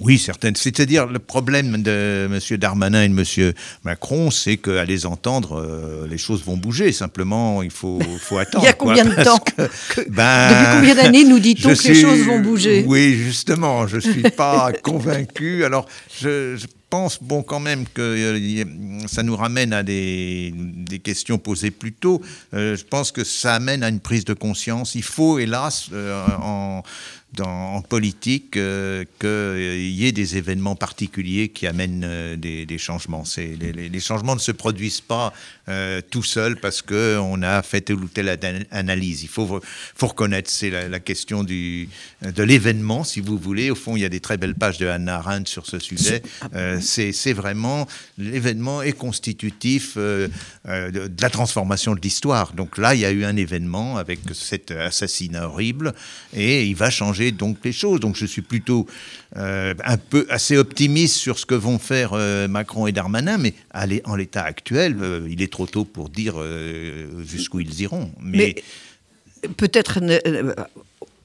oui, 0.00 0.18
certaines. 0.18 0.56
C'est-à-dire, 0.56 1.06
le 1.06 1.18
problème 1.18 1.82
de 1.82 2.28
M. 2.30 2.58
Darmanin 2.58 3.02
et 3.04 3.08
de 3.08 3.18
M. 3.18 3.52
Macron, 3.82 4.30
c'est 4.30 4.58
qu'à 4.58 4.84
les 4.84 5.06
entendre, 5.06 5.58
euh, 5.58 6.06
les 6.08 6.18
choses 6.18 6.44
vont 6.44 6.58
bouger. 6.58 6.92
Simplement, 6.92 7.62
il 7.62 7.70
faut, 7.70 8.00
faut 8.20 8.36
attendre. 8.36 8.64
il 8.64 8.66
y 8.66 8.70
a 8.70 8.74
combien 8.74 9.04
de 9.06 9.22
temps 9.24 9.38
ben, 10.08 10.48
Depuis 10.50 10.76
combien 10.76 10.94
d'années 10.94 11.24
nous 11.24 11.38
dit-on 11.38 11.68
que 11.74 11.88
les 11.88 11.94
choses 11.94 12.20
vont 12.20 12.40
bouger 12.40 12.84
Oui, 12.86 13.14
justement, 13.14 13.86
je 13.86 13.96
ne 13.96 14.00
suis 14.00 14.22
pas 14.36 14.70
convaincu. 14.82 15.64
Alors, 15.64 15.86
je, 16.20 16.58
pense, 16.90 17.18
bon, 17.22 17.42
quand 17.42 17.58
même, 17.58 17.84
que 17.88 18.02
euh, 18.02 18.64
ça 19.08 19.22
nous 19.22 19.34
ramène 19.34 19.72
à 19.72 19.82
des, 19.82 20.52
des 20.54 20.98
questions 20.98 21.38
posées 21.38 21.70
plus 21.70 21.92
tôt. 21.92 22.20
Euh, 22.52 22.76
je 22.76 22.84
pense 22.84 23.12
que 23.12 23.24
ça 23.24 23.54
amène 23.54 23.82
à 23.82 23.88
une 23.88 24.00
prise 24.00 24.26
de 24.26 24.34
conscience. 24.34 24.94
Il 24.94 25.02
faut, 25.02 25.38
hélas, 25.38 25.88
en 26.42 26.82
en 27.40 27.82
politique 27.82 28.56
euh, 28.56 29.04
qu'il 29.20 29.90
y 29.90 30.06
ait 30.06 30.12
des 30.12 30.36
événements 30.36 30.76
particuliers 30.76 31.48
qui 31.48 31.66
amènent 31.66 32.04
euh, 32.04 32.36
des, 32.36 32.78
changements. 32.78 33.24
Les, 33.36 33.72
les, 33.88 34.00
changements 34.00 34.34
ne 34.34 34.40
se 34.40 34.52
produisent 34.52 35.00
pas 35.00 35.32
euh, 35.68 36.00
tout 36.10 36.22
seuls 36.22 36.56
parce 36.56 36.82
qu'on 36.82 37.42
a 37.42 37.62
fait 37.62 37.80
telle 37.80 37.96
ou 37.96 38.08
telle 38.08 38.38
analyse. 38.70 39.22
Il 39.22 39.28
faut, 39.28 39.60
faut 39.94 40.06
reconnaître, 40.06 40.50
c'est 40.50 40.70
la, 40.70 41.00
question 41.00 41.44
du, 41.44 41.88
de 42.22 42.42
l'événement, 42.42 43.04
si 43.04 43.20
vous 43.20 43.38
voulez. 43.38 43.70
Au 43.70 43.74
fond, 43.74 43.96
il 43.96 44.00
y 44.00 44.04
a 44.04 44.08
des 44.08 44.20
très 44.20 44.36
belles 44.36 44.54
pages 44.54 44.78
de 44.78 44.86
Hannah 44.86 45.16
Arendt 45.16 45.50
sur 45.50 45.66
ce 45.66 45.78
sujet. 45.78 46.22
c'est 46.80 47.32
vraiment 47.32 47.86
l'événement 48.18 48.82
est 48.82 48.92
constitutif 48.92 49.96
de, 49.96 50.30
de, 50.64 51.10
la 51.20 51.30
transformation 51.30 51.94
de 51.94 52.00
l'histoire. 52.00 52.52
Donc 52.52 52.78
là, 52.78 52.94
il 52.94 53.00
y 53.00 53.04
a 53.04 53.10
eu 53.10 53.24
un 53.24 53.36
événement 53.36 53.96
avec 53.96 54.20
cet 54.32 54.70
assassinat 54.70 55.46
horrible 55.48 55.94
et 56.34 56.64
il 56.66 56.74
va 56.74 56.90
changer 56.90 57.25
donc 57.32 57.58
les 57.64 57.72
choses. 57.72 58.00
Donc 58.00 58.16
je 58.16 58.26
suis 58.26 58.42
plutôt 58.42 58.86
euh, 59.36 59.74
un 59.84 59.96
peu 59.96 60.26
assez 60.30 60.56
optimiste 60.56 61.16
sur 61.16 61.38
ce 61.38 61.46
que 61.46 61.54
vont 61.54 61.78
faire 61.78 62.10
euh, 62.12 62.48
Macron 62.48 62.86
et 62.86 62.92
Darmanin, 62.92 63.38
mais 63.38 63.54
en 64.04 64.16
l'état 64.16 64.42
actuel, 64.42 64.96
euh, 65.00 65.26
il 65.30 65.42
est 65.42 65.52
trop 65.52 65.66
tôt 65.66 65.84
pour 65.84 66.08
dire 66.08 66.36
jusqu'où 67.24 67.60
ils 67.60 67.80
iront. 67.80 68.10
Mais, 68.20 68.56
peut-être 69.56 70.00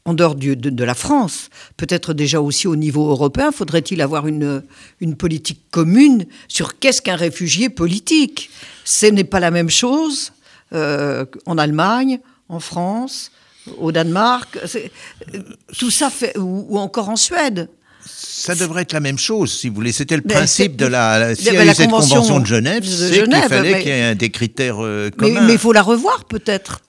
en 0.04 0.14
dehors 0.14 0.36
de, 0.36 0.84
la 0.84 0.96
France, 0.96 1.50
peut-être 1.78 2.14
déjà 2.14 2.42
aussi 2.42 2.68
au 2.68 2.76
niveau 2.76 3.10
européen, 3.10 3.52
faudrait-il 3.52 4.02
avoir 4.02 4.28
une, 4.28 4.64
une 5.00 5.16
politique 5.16 5.62
commune 5.70 6.26
sur 6.48 6.80
qu'est-ce 6.80 7.02
qu'un 7.02 7.16
réfugié 7.16 7.70
politique? 7.70 8.50
Ce 8.84 9.06
n'est 9.06 9.24
pas 9.24 9.40
la 9.40 9.52
même 9.52 9.70
chose 9.70 10.34
en 10.72 11.58
Allemagne, 11.58 12.20
en 12.50 12.60
France, 12.60 13.32
au 13.78 13.92
Danemark, 13.92 14.58
tout 15.78 15.92
ça 15.92 16.10
fait, 16.10 16.38
ou, 16.38 16.78
encore 16.78 17.10
en 17.10 17.16
Suède. 17.16 17.70
Ça 18.04 18.56
devrait 18.56 18.82
être 18.82 18.94
la 18.94 19.00
même 19.00 19.20
chose, 19.20 19.54
si 19.54 19.70
vous 19.70 19.76
voulez. 19.76 19.92
C'était 19.92 20.16
le 20.16 20.24
principe 20.24 20.76
de 20.76 20.88
la. 20.88 21.36
Si 21.36 21.52
la 21.52 21.74
cette 21.74 21.92
convention 21.92 22.40
de 22.40 22.46
Genève, 22.48 22.84
c'est 22.84 23.24
qu'il 23.24 23.36
fallait 23.44 23.80
qu'il 23.80 23.90
y 23.90 23.92
ait 23.92 24.16
des 24.16 24.32
critères 24.32 24.84
euh, 24.84 25.12
communs. 25.12 25.42
Mais 25.42 25.54
il 25.54 25.60
faut 25.60 25.74
la 25.74 25.84
revoir 25.84 26.26
peut-être 26.26 26.82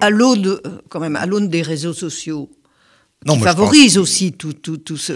à 0.00 0.10
l'aune, 0.10 0.58
quand 0.88 1.00
même, 1.00 1.16
à 1.16 1.26
l'aune 1.26 1.48
des 1.48 1.62
réseaux 1.62 1.92
sociaux. 1.92 2.50
qui 3.26 3.38
favorisent 3.40 3.98
aussi 3.98 4.32
tout, 4.32 4.54
tout, 4.54 4.78
tout 4.78 4.96
ce, 4.96 5.12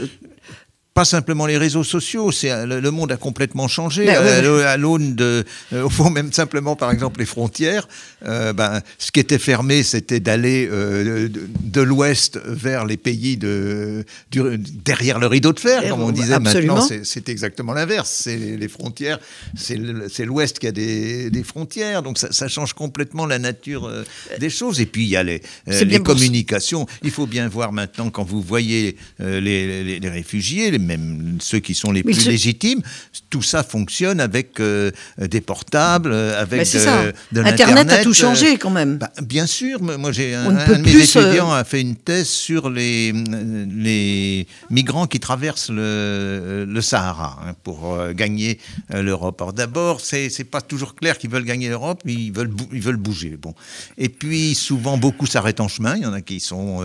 pas 0.97 1.05
simplement 1.05 1.45
les 1.45 1.59
réseaux 1.59 1.85
sociaux, 1.85 2.33
c'est 2.33 2.51
euh, 2.51 2.81
le, 2.81 2.91
monde 2.91 3.13
a 3.13 3.19
complètement 3.19 3.69
changé 3.69 4.07
ben 4.07 4.17
euh, 4.17 4.67
à, 4.67 4.79
l'aune 4.79 5.15
de, 5.15 5.45
euh, 5.75 5.83
au 5.83 5.91
fond 5.91 6.09
même 6.09 6.33
simplement 6.33 6.75
par 6.75 6.91
exemple 6.91 7.21
les 7.21 7.27
frontières. 7.27 7.87
ben, 8.25 8.81
ce 8.97 9.13
qui 9.13 9.21
était 9.21 9.39
fermé, 9.39 9.83
c'était 9.83 10.21
d'aller 10.21 10.67
de, 10.67 11.83
l'ouest 11.83 12.41
vers 12.47 12.87
les 12.87 12.97
pays 12.97 13.37
de, 13.37 14.07
derrière 14.31 15.19
le 15.19 15.27
rideau 15.27 15.53
de 15.53 15.61
fer, 15.61 15.87
comme 15.87 16.01
on 16.01 16.13
disait. 16.13 16.39
Maintenant, 16.39 16.89
c'est 17.03 17.29
exactement 17.29 17.75
l'inverse. 17.75 18.23
C'est 18.25 18.39
les 18.39 18.69
frontières, 18.69 19.19
c'est 19.55 20.25
l'ouest 20.25 20.59
qui 20.59 20.67
a 20.67 20.73
des, 20.73 21.29
des, 21.29 21.45
frontières, 21.45 22.03
donc 22.03 22.17
ça, 22.17 22.33
ça, 22.33 22.49
change 22.49 22.73
complètement 22.73 23.27
la 23.27 23.39
nature 23.39 23.93
des 24.41 24.51
choses. 24.51 24.81
Et 24.81 24.87
puis 24.87 25.05
il 25.05 25.11
y 25.11 25.17
a 25.17 25.23
les, 25.23 25.43
les 25.67 26.01
communications. 26.01 26.87
Il 27.03 27.11
faut 27.11 27.27
bien 27.27 27.49
voir 27.49 27.73
maintenant 27.73 28.09
quand 28.09 28.25
vous 28.25 28.41
voyez 28.41 28.97
les, 29.19 29.41
les, 29.41 30.01
les 30.01 30.09
réfugiés, 30.09 30.71
les 30.71 30.86
même 30.87 31.39
ceux 31.41 31.59
qui 31.61 31.75
sont 31.75 31.93
les 31.93 32.03
plus 32.03 32.27
légitimes, 32.27 32.83
tout 33.31 33.43
ça 33.43 33.63
fonctionne 33.63 34.21
avec 34.21 34.61
euh, 34.61 34.91
des 35.19 35.41
portables, 35.41 36.13
euh, 36.13 36.41
avec 36.41 36.63
de, 36.63 37.13
de 37.33 37.43
Internet 37.43 37.91
a 37.93 38.03
tout 38.03 38.15
changé 38.15 38.57
quand 38.57 38.71
même. 38.71 38.99
Bah, 38.99 39.11
bien 39.23 39.47
sûr, 39.47 39.83
moi 39.83 40.13
j'ai 40.13 40.35
un, 40.35 40.53
de 40.53 40.75
mes 40.77 40.97
étudiants 40.97 41.53
a 41.53 41.65
fait 41.65 41.81
une 41.81 41.97
thèse 41.97 42.29
sur 42.29 42.71
les, 42.71 43.13
les 43.13 44.47
migrants 44.71 45.07
qui 45.07 45.21
traversent 45.21 45.71
le, 45.71 46.65
le 46.69 46.81
Sahara 46.81 47.41
hein, 47.45 47.55
pour 47.63 47.99
gagner 48.15 48.59
l'Europe. 48.91 49.41
Alors 49.43 49.53
d'abord, 49.53 50.01
c'est 50.01 50.31
c'est 50.31 50.45
pas 50.45 50.61
toujours 50.61 50.95
clair 50.95 51.19
qu'ils 51.19 51.31
veulent 51.31 51.45
gagner 51.45 51.69
l'Europe, 51.69 52.03
mais 52.05 52.15
ils 52.15 52.33
veulent 52.33 52.55
ils 52.73 52.81
veulent 52.81 52.97
bouger. 52.97 53.37
Bon, 53.37 53.55
et 53.99 54.09
puis 54.09 54.55
souvent 54.55 54.97
beaucoup 54.97 55.27
s'arrêtent 55.27 55.61
en 55.61 55.69
chemin. 55.69 55.97
Il 55.97 56.03
y 56.03 56.07
en 56.07 56.13
a 56.13 56.21
qui 56.21 56.41
sont 56.41 56.81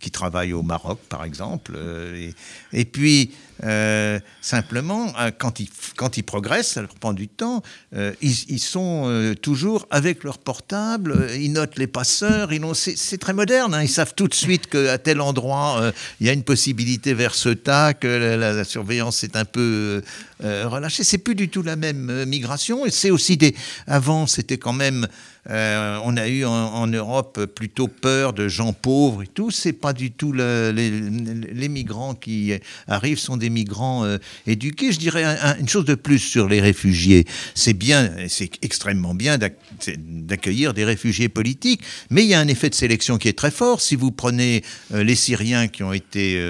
qui 0.00 0.10
travaillent 0.10 0.52
au 0.52 0.62
Maroc 0.62 0.98
par 1.08 1.24
exemple, 1.24 1.72
et, 2.16 2.34
et 2.72 2.84
puis 2.84 3.30
euh, 3.62 4.18
simplement, 4.40 5.12
euh, 5.18 5.30
quand 5.36 5.60
ils, 5.60 5.68
ils 6.16 6.22
progressent, 6.24 6.72
ça 6.72 6.80
leur 6.80 6.94
prend 6.94 7.12
du 7.12 7.28
temps, 7.28 7.62
euh, 7.94 8.12
ils, 8.20 8.58
sont 8.58 9.34
toujours 9.42 9.86
avec 9.90 10.24
leur 10.24 10.38
portable, 10.38 11.28
ils 11.34 11.52
notent 11.52 11.78
les 11.78 11.86
passeurs, 11.86 12.50
c'est 12.74 13.18
très 13.18 13.32
moderne, 13.32 13.74
hein. 13.74 13.82
ils 13.82 13.88
savent 13.88 14.14
tout 14.14 14.26
de 14.26 14.34
suite 14.34 14.66
qu'à 14.66 14.98
tel 14.98 15.20
endroit, 15.20 15.92
il 16.20 16.26
y 16.26 16.30
a 16.30 16.32
une 16.32 16.42
possibilité 16.42 17.14
vers 17.14 17.34
ce 17.34 17.50
tas, 17.50 17.94
que 17.94 18.36
la, 18.36 18.64
surveillance 18.64 19.22
est 19.24 19.36
un 19.36 19.44
peu 19.44 20.02
relâchée. 20.40 21.04
C'est 21.04 21.18
plus 21.18 21.34
du 21.34 21.48
tout 21.48 21.62
la 21.62 21.76
même 21.76 22.24
migration, 22.24 22.86
et 22.86 22.90
c'est 22.90 23.10
aussi 23.10 23.36
des... 23.36 23.54
Avant, 23.86 24.26
c'était 24.26 24.58
quand 24.58 24.72
même 24.72 25.06
euh, 25.50 25.98
on 26.04 26.16
a 26.16 26.28
eu 26.28 26.44
en, 26.44 26.86
Europe 26.86 27.44
plutôt 27.54 27.88
peur 27.88 28.32
de 28.32 28.48
gens 28.48 28.72
pauvres 28.72 29.22
et 29.22 29.26
tout. 29.26 29.50
C'est 29.50 29.72
pas 29.72 29.92
du 29.92 30.10
tout 30.10 30.32
les, 30.32 31.68
migrants 31.68 32.14
qui 32.14 32.52
arrivent 32.86 33.18
sont 33.18 33.36
des 33.36 33.50
migrants 33.50 34.04
euh, 34.04 34.18
éduqués. 34.46 34.92
Je 34.92 34.98
dirais 34.98 35.24
une 35.58 35.68
chose 35.68 35.84
de 35.84 35.94
plus 35.94 36.18
sur 36.18 36.48
les 36.48 36.60
réfugiés. 36.60 37.26
C'est 37.54 37.72
bien, 37.72 38.10
c'est 38.28 38.50
extrêmement 38.62 39.14
bien 39.14 39.38
d'accueillir 39.98 40.72
des 40.72 40.84
réfugiés 40.84 41.28
politiques, 41.28 41.82
mais 42.10 42.22
il 42.22 42.28
y 42.28 42.34
a 42.34 42.40
un 42.40 42.48
effet 42.48 42.70
de 42.70 42.74
sélection 42.74 43.18
qui 43.18 43.28
est 43.28 43.38
très 43.38 43.50
fort. 43.50 43.80
Si 43.80 43.96
vous 43.96 44.12
prenez 44.12 44.62
euh, 44.92 45.02
les 45.02 45.14
Syriens 45.14 45.68
qui 45.68 45.82
ont 45.82 45.92
été 45.92 46.40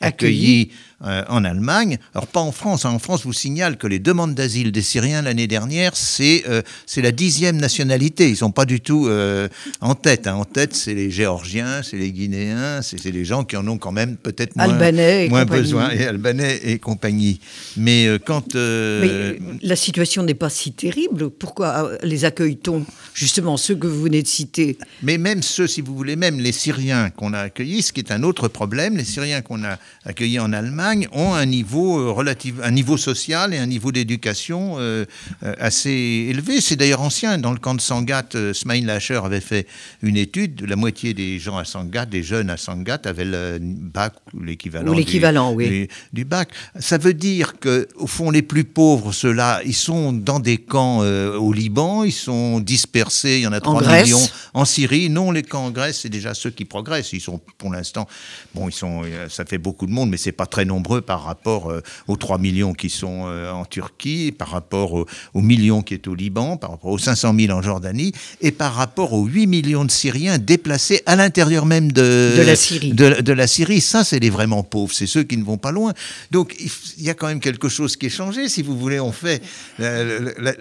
accueillis 0.00 0.70
euh, 1.04 1.22
en 1.28 1.44
Allemagne. 1.44 1.98
Alors 2.12 2.26
pas 2.26 2.40
en 2.40 2.50
France. 2.50 2.84
Hein. 2.84 2.90
En 2.90 2.98
France, 2.98 3.20
je 3.20 3.24
vous 3.28 3.32
signale 3.32 3.76
que 3.76 3.86
les 3.86 4.00
demandes 4.00 4.34
d'asile 4.34 4.72
des 4.72 4.82
Syriens 4.82 5.22
l'année 5.22 5.46
dernière, 5.46 5.94
c'est 5.94 6.42
euh, 6.48 6.60
c'est 6.86 7.02
la 7.02 7.12
dixième 7.12 7.56
nationalité. 7.56 8.28
Ils 8.28 8.36
sont 8.36 8.50
pas 8.50 8.64
du 8.64 8.80
tout 8.80 9.06
euh, 9.06 9.46
en 9.80 9.94
tête. 9.94 10.26
Hein. 10.26 10.34
En 10.34 10.44
tête, 10.44 10.74
c'est 10.74 10.94
les 10.94 11.08
Géorgiens, 11.08 11.84
c'est 11.84 11.98
les 11.98 12.10
Guinéens, 12.10 12.82
c'est 12.82 13.12
les 13.12 13.24
gens 13.24 13.44
qui 13.44 13.56
en 13.56 13.68
ont 13.68 13.78
quand 13.78 13.92
même 13.92 14.16
peut-être 14.16 14.56
moins, 14.56 15.28
moins 15.28 15.44
besoin. 15.44 15.90
Et 15.90 16.04
Albanais 16.04 16.60
et 16.64 16.80
compagnie. 16.80 17.38
Mais 17.76 18.08
quand... 18.26 18.56
Mais 18.56 19.38
la 19.62 19.76
situation 19.76 20.24
n'est 20.24 20.34
pas 20.34 20.50
si 20.50 20.72
terrible. 20.72 21.30
Pourquoi 21.30 21.92
les 22.02 22.24
accueille-t-on? 22.24 22.84
Justement, 23.14 23.56
ceux 23.56 23.76
que 23.76 23.86
vous 23.86 24.02
venez 24.02 24.22
de 24.22 24.28
citer. 24.28 24.78
Mais 25.04 25.16
même 25.16 25.42
ceux, 25.42 25.68
si 25.68 25.80
vous 25.80 25.94
voulez, 25.94 26.16
même 26.16 26.40
les 26.40 26.52
Syriens 26.52 27.10
qu'on 27.10 27.32
a 27.34 27.40
accueillis, 27.40 27.82
ce 27.82 27.92
qui 27.92 28.00
est 28.00 28.10
un 28.10 28.24
autre 28.24 28.48
problème, 28.48 28.96
les 28.96 29.04
Syriens 29.04 29.42
qu'on 29.42 29.62
a 29.62 29.78
accueillis 30.04 30.40
en 30.40 30.52
Allemagne, 30.52 30.87
ont 31.12 31.34
un 31.34 31.46
niveau 31.46 31.98
euh, 31.98 32.10
relatif, 32.10 32.54
un 32.62 32.70
niveau 32.70 32.96
social 32.96 33.54
et 33.54 33.58
un 33.58 33.66
niveau 33.66 33.92
d'éducation 33.92 34.76
euh, 34.78 35.04
euh, 35.42 35.54
assez 35.58 35.90
élevé. 36.30 36.60
C'est 36.60 36.76
d'ailleurs 36.76 37.02
ancien. 37.02 37.38
Dans 37.38 37.52
le 37.52 37.58
camp 37.58 37.74
de 37.74 37.80
Sangat, 37.80 38.26
Smaïn 38.52 38.86
Lacher 38.86 39.20
avait 39.24 39.40
fait 39.40 39.66
une 40.02 40.16
étude. 40.16 40.64
La 40.66 40.76
moitié 40.76 41.14
des 41.14 41.38
gens 41.38 41.56
à 41.56 41.64
Sangat, 41.64 42.06
des 42.06 42.22
jeunes 42.22 42.50
à 42.50 42.56
Sangat, 42.56 43.00
avaient 43.04 43.24
le 43.24 43.58
bac 43.60 44.14
ou 44.34 44.42
l'équivalent. 44.42 44.92
l'équivalent, 44.92 45.52
oui. 45.52 45.88
Du, 46.12 46.24
bac. 46.24 46.50
Ça 46.78 46.98
veut 46.98 47.14
dire 47.14 47.58
que, 47.58 47.88
au 47.96 48.06
fond, 48.06 48.30
les 48.30 48.42
plus 48.42 48.64
pauvres, 48.64 49.12
ceux-là, 49.12 49.60
ils 49.64 49.74
sont 49.74 50.12
dans 50.12 50.40
des 50.40 50.58
camps 50.58 50.98
au 51.00 51.52
Liban, 51.52 52.04
ils 52.04 52.12
sont 52.12 52.60
dispersés. 52.60 53.36
Il 53.36 53.42
y 53.42 53.46
en 53.46 53.52
a 53.52 53.60
3 53.60 54.02
millions 54.02 54.28
en 54.54 54.64
Syrie. 54.64 55.10
Non, 55.10 55.30
les 55.30 55.42
camps 55.42 55.66
en 55.66 55.70
Grèce, 55.70 56.00
c'est 56.02 56.08
déjà 56.08 56.34
ceux 56.34 56.50
qui 56.50 56.64
progressent. 56.64 57.12
Ils 57.12 57.20
sont, 57.20 57.40
pour 57.58 57.72
l'instant, 57.72 58.06
bon, 58.54 58.68
ils 58.68 58.72
sont, 58.72 59.02
ça 59.28 59.44
fait 59.44 59.58
beaucoup 59.58 59.86
de 59.86 59.92
monde, 59.92 60.10
mais 60.10 60.16
c'est 60.16 60.32
pas 60.32 60.46
très 60.46 60.64
nombreux 60.64 60.77
nombreux 60.78 61.00
par 61.00 61.24
rapport 61.24 61.70
euh, 61.70 61.82
aux 62.06 62.16
3 62.16 62.38
millions 62.38 62.72
qui 62.72 62.88
sont 62.88 63.24
euh, 63.26 63.50
en 63.50 63.64
Turquie, 63.64 64.32
par 64.32 64.50
rapport 64.50 64.92
aux, 64.92 65.40
millions 65.40 65.82
qui 65.82 65.94
est 65.94 66.06
au 66.06 66.14
Liban, 66.14 66.56
par 66.56 66.70
rapport 66.70 66.90
aux 66.90 66.98
500 66.98 67.34
000 67.38 67.52
en 67.52 67.62
Jordanie, 67.62 68.12
et 68.40 68.52
par 68.52 68.74
rapport 68.74 69.12
aux 69.12 69.26
8 69.26 69.46
millions 69.46 69.84
de 69.84 69.90
Syriens 69.90 70.38
déplacés 70.38 71.02
à 71.06 71.16
l'intérieur 71.16 71.66
même 71.66 71.90
de, 71.90 72.34
de, 72.36 72.42
la 72.42 72.54
Syrie. 72.54 72.92
De, 72.92 73.32
la 73.32 73.46
Syrie. 73.46 73.80
Ça, 73.80 74.04
c'est 74.04 74.20
les 74.20 74.30
vraiment 74.30 74.62
pauvres, 74.62 74.94
c'est 74.94 75.06
ceux 75.06 75.24
qui 75.24 75.36
ne 75.36 75.44
vont 75.44 75.58
pas 75.58 75.72
loin. 75.72 75.92
Donc, 76.30 76.54
il 76.98 77.04
y 77.04 77.10
a 77.10 77.14
quand 77.14 77.26
même 77.26 77.40
quelque 77.40 77.68
chose 77.68 77.96
qui 77.96 78.06
est 78.06 78.10
changé. 78.10 78.48
Si 78.48 78.62
vous 78.62 78.78
voulez, 78.78 79.00
on 79.00 79.12
fait 79.12 79.42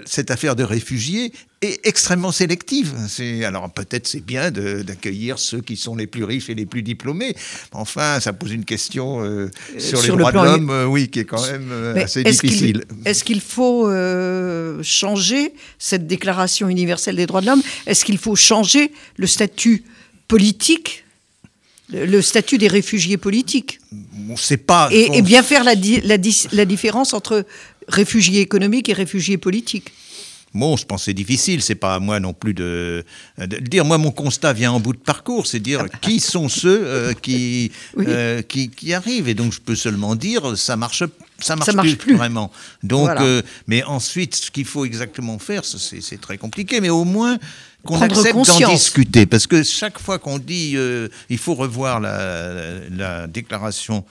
cette 0.06 0.32
affaire 0.32 0.56
de 0.56 0.63
réfugiés 0.63 1.32
et 1.62 1.80
extrêmement 1.86 2.32
sélective. 2.32 2.93
C'est 3.08 3.43
alors 3.43 3.70
peut-être 3.72 4.08
c'est 4.08 4.24
bien 4.24 4.52
d'accueillir 4.52 5.39
ceux 5.39 5.62
qui 5.62 5.76
sont 5.76 5.96
les 5.96 6.06
plus 6.06 6.24
riches 6.24 6.50
et 6.50 6.56
les 6.56 6.65
plus 6.65 6.84
diplômés. 6.84 7.36
Enfin, 7.72 8.20
ça 8.20 8.34
pose 8.34 8.52
une 8.52 8.65
question 8.65 9.24
euh, 9.24 9.50
euh, 9.76 9.80
sur, 9.80 10.02
les 10.02 10.10
droits 10.10 10.32
de 10.32 10.38
l'homme, 10.38 10.70
euh, 10.70 10.86
oui, 10.86 11.10
qui 11.10 11.20
est 11.20 11.26
quand 11.26 11.41
même 11.52 11.72
assez 11.98 12.24
difficile. 12.24 12.84
Est-ce 13.06 13.24
qu'il 13.24 13.41
faut 13.41 13.89
changer 14.84 15.54
cette 15.80 16.06
Déclaration 16.08 16.70
universelle 16.70 17.15
des 17.15 17.26
droits 17.26 17.41
de 17.41 17.48
l'homme? 17.48 17.63
Est-ce 17.86 18.06
qu'il 18.06 18.17
faut 18.17 18.36
changer 18.36 18.91
le 19.17 19.28
statut 19.28 19.84
politique 20.28 21.04
le 21.89 22.22
statut 22.22 22.58
des 22.58 22.67
réfugiés 22.67 23.15
politiques? 23.15 23.80
On 24.30 24.36
sait 24.36 24.58
pas. 24.58 24.89
Et, 24.91 25.22
bien 25.22 25.41
faire 25.41 25.63
la, 25.63 25.74
la, 25.74 26.17
la 26.52 26.65
différence 26.65 27.13
entre 27.13 27.46
réfugiés 27.88 28.41
économiques 28.41 28.89
et 28.89 28.93
réfugiés 28.93 29.38
politiques. 29.38 29.93
Bon, 30.58 30.76
je 30.76 30.86
pense 30.86 31.02
que 31.02 31.06
c'est 31.06 31.13
difficile, 31.13 31.62
c'est 31.62 31.76
pas 31.76 31.96
à 31.96 32.00
moi 32.00 32.20
non 32.20 32.34
plus 32.34 32.54
de, 32.54 33.06
de, 33.38 33.58
dire. 33.58 33.86
Moi, 33.86 33.98
mon 33.98 34.12
constat 34.12 34.54
vient 34.54 34.72
en 34.72 34.80
bout 34.80 34.93
de 34.93 34.98
parcours, 34.98 35.48
c'est 35.48 35.60
dire 35.60 35.86
qui 36.02 36.20
sont 36.20 36.50
ceux 36.50 36.82
euh, 36.84 37.13
qui, 37.13 37.72
euh, 38.00 38.41
qui, 38.41 38.70
qui, 38.70 38.93
arrivent. 38.93 39.30
Et 39.30 39.34
donc, 39.34 39.54
je 39.54 39.62
peux 39.62 39.76
seulement 39.76 40.15
dire, 40.15 40.58
ça 40.58 40.76
marche, 40.76 41.04
ça 41.39 41.56
marche, 41.56 41.74
marche 41.74 41.96
plus, 41.98 42.15
vraiment. 42.15 42.52
Donc, 42.84 43.10
euh, 43.10 43.41
mais 43.67 43.84
ensuite, 43.84 44.36
ce 44.36 44.52
qu'il 44.52 44.65
faut 44.65 44.86
exactement 44.86 45.39
faire, 45.39 45.63
c'est 45.63 46.22
très 46.22 46.38
compliqué, 46.38 46.82
mais 46.82 46.89
au 46.89 47.06
moins 47.06 47.38
qu'on 47.88 48.02
accepte 48.02 48.36
d'en 48.36 48.70
discuter. 48.70 49.26
Parce 49.26 49.48
que 49.48 49.63
chaque 49.63 50.00
fois 50.00 50.20
qu'on 50.20 50.39
dit 50.39 50.74
euh, 50.76 51.08
il 51.30 51.38
faut 51.38 51.56
revoir 51.56 52.00
la, 52.00 53.28
déclaration 53.28 54.04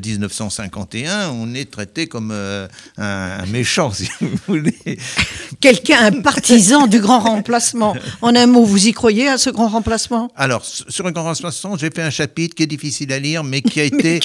de 0.00 0.08
1951, 0.08 1.30
on 1.30 1.54
est 1.54 1.70
traité 1.70 2.06
comme 2.06 2.30
euh, 2.32 2.66
un, 2.98 3.46
méchant, 3.46 3.92
si 3.94 4.08
vous 4.20 4.30
voulez. 4.46 4.98
Quelqu'un, 5.60 6.06
un 6.06 6.20
partisan 6.22 6.86
du 6.86 7.00
grand 7.00 7.20
remplacement. 7.20 7.96
En 8.22 8.34
un 8.34 8.46
mot, 8.46 8.64
vous 8.64 8.86
y 8.86 8.92
croyez 8.92 9.28
à 9.28 9.38
ce 9.38 9.50
grand 9.50 9.68
remplacement? 9.68 10.30
Alors, 10.36 10.64
sur 10.64 11.04
le 11.04 11.12
grand 11.12 11.24
remplacement, 11.24 11.76
j'ai 11.76 11.90
fait 11.90 12.02
un 12.02 12.10
chapitre 12.10 12.54
qui 12.54 12.62
est 12.62 12.68
difficile 12.68 13.12
à 13.12 13.18
lire, 13.18 13.44
mais 13.44 13.62
qui 13.62 13.80
a 13.80 13.84
été. 13.84 14.20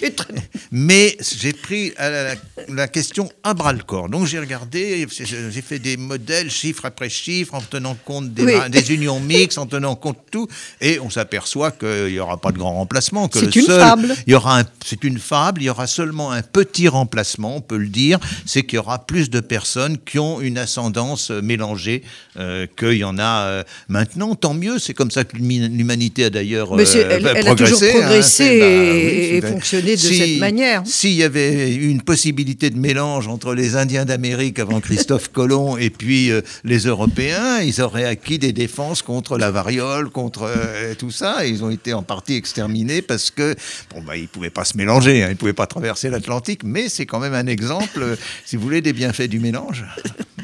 mais 0.72 1.18
j'ai 1.22 1.54
pris 1.54 1.94
la, 1.98 2.36
la, 2.68 2.88
question 2.88 3.30
à 3.44 3.54
bras 3.54 3.74
le 3.74 3.84
corps. 3.84 4.10
Donc, 4.10 4.26
j'ai 4.26 4.40
regardé, 4.40 5.08
j'ai 5.10 5.62
fait 5.62 5.80
des 5.80 5.98
modèles, 5.98 6.50
chiffre 6.50 6.86
après 6.86 7.10
chiffre, 7.10 7.54
en 7.54 7.62
tenant 7.62 7.96
compte 8.06 8.34
des, 8.34 8.70
des 8.70 8.94
union 8.94 9.20
mixte 9.20 9.58
en 9.58 9.66
tenant 9.66 9.96
compte 9.96 10.18
de 10.18 10.30
tout, 10.32 10.48
et 10.82 11.00
on 11.00 11.10
s'aperçoit 11.10 11.72
qu'il 11.72 12.12
n'y 12.12 12.20
aura 12.20 12.38
pas 12.38 12.52
de 12.52 12.58
grand 12.58 12.74
remplacement. 12.74 13.30
C'est 13.34 13.56
une 13.56 13.66
fable. 13.66 14.16
Il 14.28 14.32
y 14.32 14.36
aura 14.36 14.64
c'est 14.86 15.04
une 15.04 15.20
fable. 15.20 15.59
Il 15.60 15.65
y 15.65 15.69
aura 15.69 15.88
seulement 15.88 16.32
un 16.32 16.41
petit 16.41 16.88
remplacement, 16.88 17.58
on 17.58 17.62
peut 17.62 17.78
le 17.78 17.88
dire, 17.88 18.19
c'est 18.45 18.63
qu'il 18.63 18.76
y 18.76 18.80
aura 18.80 19.06
plus 19.06 19.30
de 19.30 19.39
personnes 19.39 19.98
qui 19.98 20.19
ont 20.19 20.39
une 20.39 20.58
ascendance 20.58 21.32
euh, 21.32 21.41
mélangée 21.41 22.04
euh, 22.38 22.67
qu'il 22.78 22.93
y 22.93 23.04
en 23.04 23.17
a 23.17 23.43
euh, 23.43 23.63
maintenant. 23.88 24.36
Tant 24.36 24.54
mieux. 24.54 24.80
C'est 24.80 24.93
comme 24.93 25.12
ça 25.12 25.24
que 25.24 25.36
l'humanité 25.38 26.26
a 26.26 26.30
d'ailleurs 26.30 26.67
progressé. 26.67 27.00
Elle, 27.00 27.28
a 27.28 27.56
toujours 27.56 27.84
hein. 27.84 27.88
progressé 27.91 28.60
bah 28.60 28.65
et, 28.65 29.41
fonctionné 29.41 29.91
de 29.91 29.98
cette 29.98 30.39
manière. 30.39 30.84
S'il 30.86 31.13
y 31.13 31.24
avait 31.24 31.74
une 31.74 32.02
possibilité 32.02 32.69
de 32.69 32.78
mélange 32.78 33.28
entre 33.28 33.54
les 33.54 33.76
Indiens 33.76 34.06
d'Amérique 34.06 34.60
avant 34.60 34.80
Christophe 34.80 35.28
Colomb 35.34 35.78
et 35.78 35.89
puis 35.89 36.32
les 36.63 36.80
Européens, 36.80 37.60
ils 37.60 37.82
auraient 37.82 38.06
acquis 38.06 38.39
des 38.39 38.54
défenses 38.54 39.02
contre 39.02 39.38
la 39.38 39.52
variole, 39.52 40.10
contre 40.10 40.50
tout 40.98 41.12
ça. 41.12 41.45
ils 41.45 41.63
ont 41.63 41.69
été 41.69 41.93
en 41.93 42.04
partie 42.04 42.36
exterminés 42.36 43.02
parce 43.02 43.32
que, 43.32 43.56
bon, 43.93 44.02
bah, 44.02 44.15
ils 44.15 44.24
ne 44.24 44.28
pouvaient 44.28 44.50
pas 44.50 44.65
se 44.65 44.78
mélanger, 44.78 45.24
hein, 45.24 45.30
ils 45.32 45.38
ne 45.39 45.41
pouvaient 45.41 45.54
pas 45.54 45.67
traverser 45.67 46.10
l'Atlantique, 46.10 46.63
mais 46.65 46.89
c'est 46.89 47.06
quand 47.06 47.19
même 47.19 47.34
un 47.34 47.47
exemple, 47.47 48.02
euh, 48.02 48.15
si 48.45 48.58
vous 48.58 48.62
voulez, 48.62 48.82
des 48.82 48.91
bienfaits 48.91 49.30
du 49.30 49.39
mélange. 49.39 49.86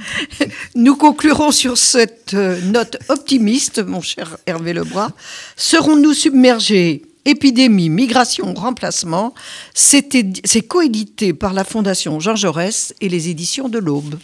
Nous 0.76 0.96
conclurons 0.96 1.52
sur 1.52 1.78
cette 1.78 2.34
euh, 2.34 2.62
note 2.62 2.98
optimiste, 3.10 3.80
mon 3.86 4.02
cher 4.02 4.38
Hervé 4.46 4.74
Lebras. 4.74 5.12
Serons-nous 5.58 6.14
submergés? 6.14 7.04
Épidémie, 7.26 7.90
migration, 7.90 8.54
remplacement, 8.54 9.34
c'est 9.74 10.08
coédité 10.68 11.34
par 11.34 11.54
la 11.54 11.64
Fondation 11.64 12.20
Jean 12.20 12.36
Jaurès 12.36 12.94
et 13.02 13.10
les 13.10 13.30
éditions 13.30 13.68
de 13.68 13.80
l'Aube. 13.80 14.16